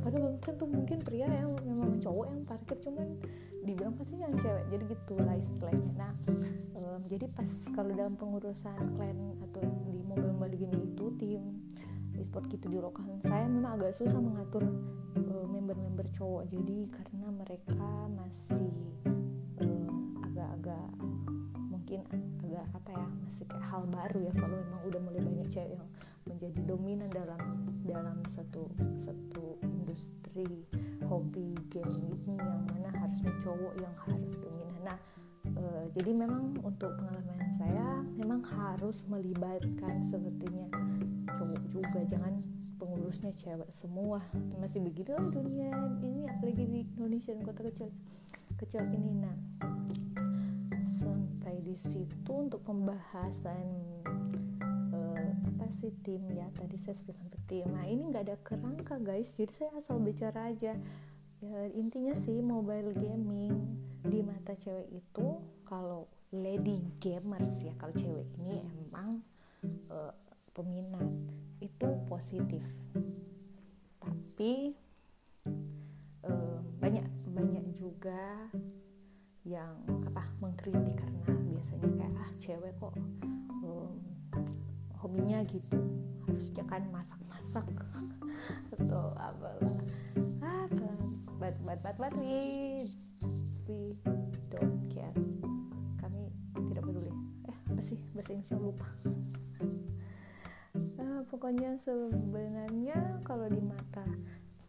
Padahal 0.00 0.20
belum 0.24 0.36
tentu 0.40 0.64
mungkin 0.64 0.96
pria 1.04 1.28
yang 1.28 1.52
memang 1.68 2.00
cowok 2.00 2.26
yang 2.32 2.42
parkir 2.48 2.76
cuman 2.80 3.20
dibilang 3.60 3.92
pasti 4.00 4.16
yang 4.16 4.32
cewek. 4.40 4.64
Jadi 4.72 4.84
gitu 4.96 5.14
lah 5.20 5.36
istilahnya 5.36 5.90
nah 5.92 6.12
um, 6.80 7.00
jadi 7.12 7.28
pas 7.36 7.50
kalau 7.76 7.92
dalam 7.92 8.16
pengurusan 8.16 8.80
klan 8.96 9.18
atau 9.44 9.60
di 9.84 10.00
mobil-mobil 10.08 10.56
gini 10.56 10.76
itu 10.80 11.04
tim 11.20 11.42
e-sport 12.16 12.48
gitu 12.52 12.68
di 12.68 12.76
lokal 12.80 13.04
saya 13.24 13.48
memang 13.48 13.80
agak 13.80 13.96
susah 13.96 14.20
mengatur 14.20 14.64
uh, 15.16 15.46
member-member 15.48 16.08
cowok. 16.16 16.48
Jadi 16.48 16.88
karena 16.88 17.28
mereka 17.28 18.08
masih 18.16 18.72
agak-agak 20.24 20.99
kayak 23.50 23.66
hal 23.66 23.82
baru 23.90 24.18
ya 24.30 24.32
kalau 24.38 24.56
memang 24.62 24.80
udah 24.86 25.00
mulai 25.02 25.20
banyak 25.26 25.48
cewek 25.50 25.74
yang 25.74 25.86
menjadi 26.30 26.60
dominan 26.62 27.10
dalam 27.10 27.42
dalam 27.82 28.16
satu 28.30 28.70
satu 29.02 29.58
industri 29.66 30.62
hobi 31.10 31.58
game 31.74 31.90
ini 31.90 32.38
yang 32.38 32.62
mana 32.70 32.90
harusnya 32.94 33.32
cowok 33.42 33.74
yang 33.82 33.94
harus 34.06 34.34
dominan. 34.38 34.80
Nah 34.86 34.98
e, 35.50 35.64
jadi 35.98 36.10
memang 36.14 36.54
untuk 36.62 36.94
pengalaman 36.94 37.50
saya 37.58 38.06
memang 38.14 38.46
harus 38.46 39.02
melibatkan 39.10 39.98
sepertinya 40.06 40.70
cowok 41.34 41.60
juga. 41.74 42.00
Jangan 42.06 42.38
pengurusnya 42.78 43.34
cewek 43.34 43.70
semua. 43.74 44.22
Masih 44.62 44.78
begitu 44.86 45.10
lah 45.10 45.26
dunia 45.26 45.74
ini 45.98 46.30
apalagi 46.30 46.64
di 46.68 46.80
Indonesia 46.94 47.34
kota 47.42 47.66
kecil 47.66 47.90
kecil 48.54 48.86
ini. 48.86 49.18
Nah 49.18 49.36
sampai 50.90 51.62
di 51.62 51.78
situ 51.78 52.32
untuk 52.34 52.66
pembahasan 52.66 53.62
uh, 54.90 55.30
apa 55.46 55.70
sih 55.78 55.94
tim 56.02 56.26
ya? 56.34 56.50
Tadi 56.50 56.74
saya 56.82 56.98
sudah 56.98 57.14
sampai 57.14 57.38
tim. 57.46 57.70
Nah 57.70 57.86
ini 57.86 58.10
nggak 58.10 58.24
ada 58.26 58.36
kerangka 58.42 58.98
guys. 58.98 59.30
Jadi 59.38 59.52
saya 59.54 59.70
asal 59.78 60.02
bicara 60.02 60.50
aja. 60.50 60.74
Ya, 61.40 61.60
intinya 61.72 62.12
sih 62.20 62.42
mobile 62.44 62.92
gaming 62.92 63.54
di 64.04 64.20
mata 64.20 64.52
cewek 64.52 64.92
itu 64.92 65.40
kalau 65.64 66.04
lady 66.34 66.84
gamers 67.00 67.64
ya 67.64 67.72
kalau 67.80 67.96
cewek 67.96 68.28
ini 68.44 68.60
emang 68.90 69.24
uh, 69.88 70.12
peminat 70.52 71.08
itu 71.64 71.88
positif. 72.10 72.66
Tapi 74.02 74.74
uh, 76.26 76.60
banyak 76.76 77.08
banyak 77.30 77.64
juga 77.72 78.50
yang 79.48 79.72
apa 80.04 80.22
mengkritik 80.44 81.00
karena 81.00 81.32
biasanya 81.48 81.88
kayak 81.96 82.12
ah 82.20 82.30
cewek 82.36 82.72
kok 82.76 82.94
um, 83.64 83.96
hobinya 85.00 85.40
gitu 85.48 85.80
harusnya 86.28 86.64
kan 86.68 86.84
masak-masak. 86.92 87.66
Atau 88.76 89.16
apa 89.16 89.48
ah 90.44 90.66
but 91.40 91.56
but 91.64 91.78
but 91.80 91.96
but 91.96 92.12
we 92.20 92.84
we 93.64 93.96
don't 94.52 94.84
care. 94.92 95.16
Kami 96.00 96.28
tidak 96.68 96.84
peduli. 96.84 97.12
Eh 97.48 97.58
apa 97.72 97.80
sih 97.80 97.98
bahasa 98.12 98.30
Inggrisnya 98.36 98.60
lupa. 98.60 98.88
Uh, 101.00 101.24
pokoknya 101.32 101.80
sebenarnya 101.80 103.24
kalau 103.24 103.48
di 103.48 103.60
mata 103.64 104.04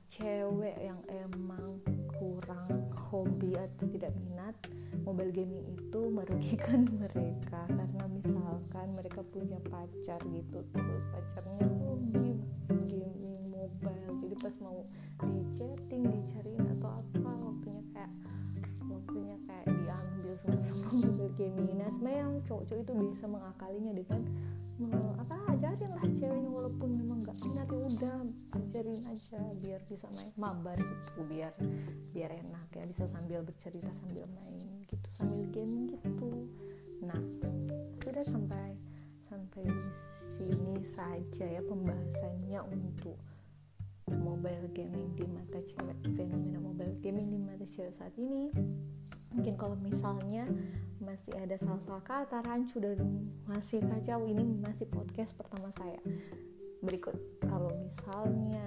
cewek 0.07 0.75
yang 0.79 0.99
emang 1.07 1.79
kurang 2.21 2.93
hobi 3.09 3.57
atau 3.57 3.89
tidak 3.89 4.13
minat 4.21 4.53
mobile 5.01 5.33
gaming 5.33 5.65
itu 5.73 6.01
merugikan 6.13 6.85
mereka. 7.01 7.65
Karena 7.65 8.05
misalkan 8.13 8.93
mereka 8.93 9.25
punya 9.33 9.57
pacar 9.65 10.21
gitu 10.29 10.61
terus 10.69 11.03
pacarnya 11.09 11.65
hobi 11.81 12.37
gaming 12.85 13.41
mobile. 13.49 14.13
Jadi 14.21 14.35
pas 14.37 14.55
mau 14.61 14.85
di 15.25 15.41
chatting 15.57 16.03
dicariin 16.05 16.65
atau 16.77 17.01
apa 17.01 17.31
waktunya 17.41 17.81
kayak 17.89 18.13
waktunya 18.91 19.35
kayak 19.47 19.67
diambil 19.71 20.33
semua 20.35 20.61
semua 20.63 20.91
mobile 20.91 21.33
gaming. 21.39 21.67
Nah 22.01 22.13
yang 22.13 22.31
cowok-cowok 22.43 22.81
itu 22.81 22.91
bisa 23.13 23.25
mengakalinya 23.29 23.91
dengan 23.95 24.21
apa 25.21 25.35
ajarin 25.53 25.91
lah 25.93 26.05
ceweknya 26.17 26.49
walaupun 26.49 26.89
memang 26.97 27.21
nggak 27.21 27.37
minat 27.45 27.69
ya 27.69 27.77
udah 27.85 28.17
ajarin 28.57 29.01
aja 29.05 29.41
biar 29.61 29.81
bisa 29.85 30.07
main 30.09 30.33
mabar 30.33 30.73
gitu 30.81 31.21
biar 31.29 31.53
biar 32.09 32.33
enak 32.33 32.65
ya 32.73 32.83
bisa 32.89 33.05
sambil 33.05 33.45
bercerita 33.45 33.93
sambil 34.01 34.25
main 34.41 34.81
gitu 34.89 35.07
sambil 35.13 35.45
game 35.53 35.93
gitu. 35.93 36.49
Nah 37.05 37.21
sudah 38.01 38.25
sampai 38.25 38.73
sampai 39.29 39.69
sini 40.41 40.81
saja 40.81 41.45
ya 41.45 41.61
pembahasannya 41.61 42.59
untuk 42.65 43.21
mobile 44.19 44.67
gaming 44.75 45.15
di 45.15 45.23
mata 45.29 45.59
cewek 45.63 45.97
fenomena 46.15 46.59
mobile 46.59 46.95
gaming 46.99 47.31
di 47.31 47.39
mata 47.39 47.63
cewek 47.63 47.93
saat 47.95 48.13
ini. 48.19 48.51
Mungkin 49.31 49.55
kalau 49.55 49.79
misalnya 49.79 50.47
masih 50.99 51.33
ada 51.39 51.55
salah-salah 51.55 52.03
kata 52.03 52.43
rancu 52.43 52.83
dan 52.83 52.99
masih 53.47 53.79
kacau 53.79 54.27
ini 54.27 54.43
masih 54.59 54.85
podcast 54.91 55.31
pertama 55.39 55.71
saya. 55.79 55.99
Berikut 56.83 57.15
kalau 57.47 57.71
misalnya 57.79 58.65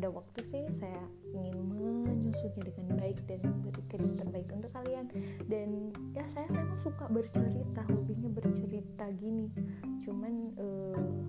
ada 0.00 0.08
waktu 0.08 0.40
sih 0.48 0.64
saya 0.80 1.04
ingin 1.36 1.60
menyusunnya 2.08 2.72
dengan 2.72 2.96
baik 2.96 3.20
dan 3.28 3.44
memberikan 3.44 4.00
yang 4.00 4.16
terbaik 4.16 4.48
untuk 4.48 4.72
kalian. 4.72 5.06
Dan 5.44 5.92
ya 6.16 6.24
saya 6.32 6.48
memang 6.48 6.80
suka 6.80 7.04
bercerita 7.12 7.84
hobinya 7.84 8.32
bercerita 8.32 9.04
gini. 9.20 9.52
Cuman 10.00 10.56
uh, 10.56 11.20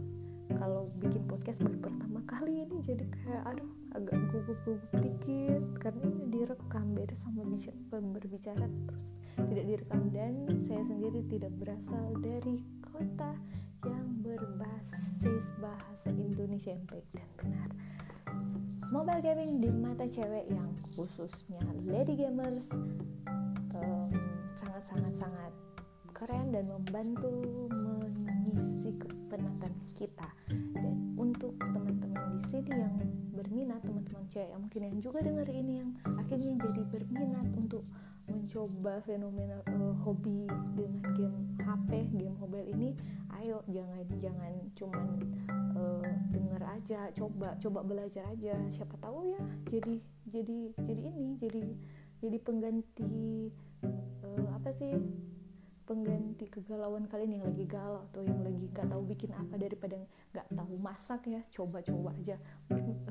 kalau 0.58 0.88
bikin 1.00 1.24
podcast 1.28 1.60
baru 1.64 1.78
pertama 1.80 2.20
kali 2.28 2.64
ini 2.66 2.78
jadi 2.84 3.06
kayak 3.08 3.44
aduh 3.56 3.70
agak 3.96 4.18
gugup-gugup 4.32 4.92
dikit. 5.00 5.64
Karena 5.80 6.04
ini 6.08 6.24
direkam 6.32 6.96
beda 6.96 7.16
sama 7.16 7.44
bicara, 7.48 7.78
berbicara 7.92 8.66
terus 8.68 9.08
tidak 9.36 9.66
direkam. 9.68 10.02
Dan 10.12 10.34
saya 10.60 10.84
sendiri 10.84 11.22
tidak 11.32 11.54
berasal 11.60 12.18
dari 12.20 12.64
kota 12.84 13.32
yang 13.88 14.08
berbasis 14.22 15.46
bahasa 15.58 16.10
Indonesia 16.12 16.72
yang 16.76 16.86
baik 16.88 17.08
dan 17.16 17.30
benar. 17.40 17.70
Mobile 18.92 19.24
gaming 19.24 19.64
di 19.64 19.70
mata 19.72 20.04
cewek 20.04 20.52
yang 20.52 20.68
khususnya 21.00 21.64
lady 21.88 22.20
gamers 22.20 22.68
sangat 24.60 24.84
sangat 24.84 25.14
sangat 25.16 25.52
keren 26.22 26.54
dan 26.54 26.70
membantu 26.70 27.34
mengisi 27.74 28.94
kepenatan 28.94 29.74
kita. 29.98 30.30
Dan 30.78 31.18
untuk 31.18 31.58
teman-teman 31.58 32.38
di 32.38 32.42
sini 32.46 32.78
yang 32.78 32.94
berminat 33.34 33.82
teman-teman 33.82 34.30
cewek 34.30 34.54
yang 34.54 34.62
mungkin 34.62 34.82
yang 34.86 34.98
juga 35.02 35.20
dengar 35.26 35.50
ini 35.50 35.82
yang 35.82 35.90
akhirnya 36.14 36.54
jadi 36.62 36.82
berminat 36.94 37.48
untuk 37.58 37.82
mencoba 38.30 39.02
fenomena 39.02 39.66
uh, 39.66 39.98
hobi 40.06 40.46
dengan 40.78 41.02
game 41.18 41.38
HP 41.58 41.90
game 42.14 42.38
mobile 42.38 42.70
ini 42.70 42.94
ayo 43.42 43.66
jangan 43.66 44.06
jangan 44.22 44.54
cuman 44.78 45.10
uh, 45.74 46.06
denger 46.30 46.62
aja 46.70 47.10
coba 47.18 47.58
coba 47.58 47.82
belajar 47.82 48.30
aja. 48.30 48.54
Siapa 48.70 48.94
tahu 49.02 49.26
ya 49.34 49.42
jadi 49.74 49.98
jadi 50.30 50.58
jadi 50.86 51.02
ini 51.02 51.26
jadi 51.42 51.66
jadi 52.22 52.38
pengganti 52.46 53.50
uh, 54.22 54.48
apa 54.54 54.70
sih 54.78 54.94
pengganti 55.91 56.47
kegalauan 56.47 57.04
kalian 57.12 57.36
yang 57.36 57.45
lagi 57.51 57.67
galau 57.67 57.99
atau 58.08 58.23
yang 58.23 58.39
lagi 58.47 58.63
nggak 58.71 58.88
tahu 58.88 59.04
bikin 59.12 59.36
apa 59.36 59.60
daripada 59.60 59.99
nggak 60.32 60.47
tahu 60.56 60.73
masak 60.80 61.27
ya 61.27 61.43
coba-coba 61.51 62.15
aja 62.15 62.39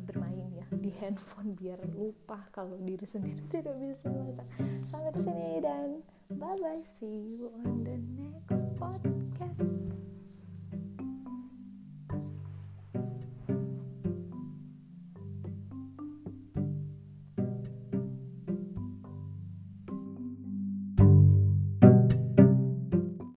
bermain 0.09 0.49
ya 0.57 0.65
di 0.81 0.89
handphone 0.97 1.53
biar 1.53 1.77
lupa 1.93 2.41
kalau 2.57 2.81
diri 2.81 3.05
sendiri 3.05 3.45
tidak 3.53 3.77
bisa 3.77 4.09
masak. 4.09 4.49
Sampai 4.89 5.13
sini 5.21 5.61
dan 5.61 6.01
bye 6.41 6.57
bye 6.57 6.81
see 6.97 7.37
you 7.37 7.53
on 7.61 7.85
the 7.85 8.01
next 8.17 8.65
podcast 8.81 9.61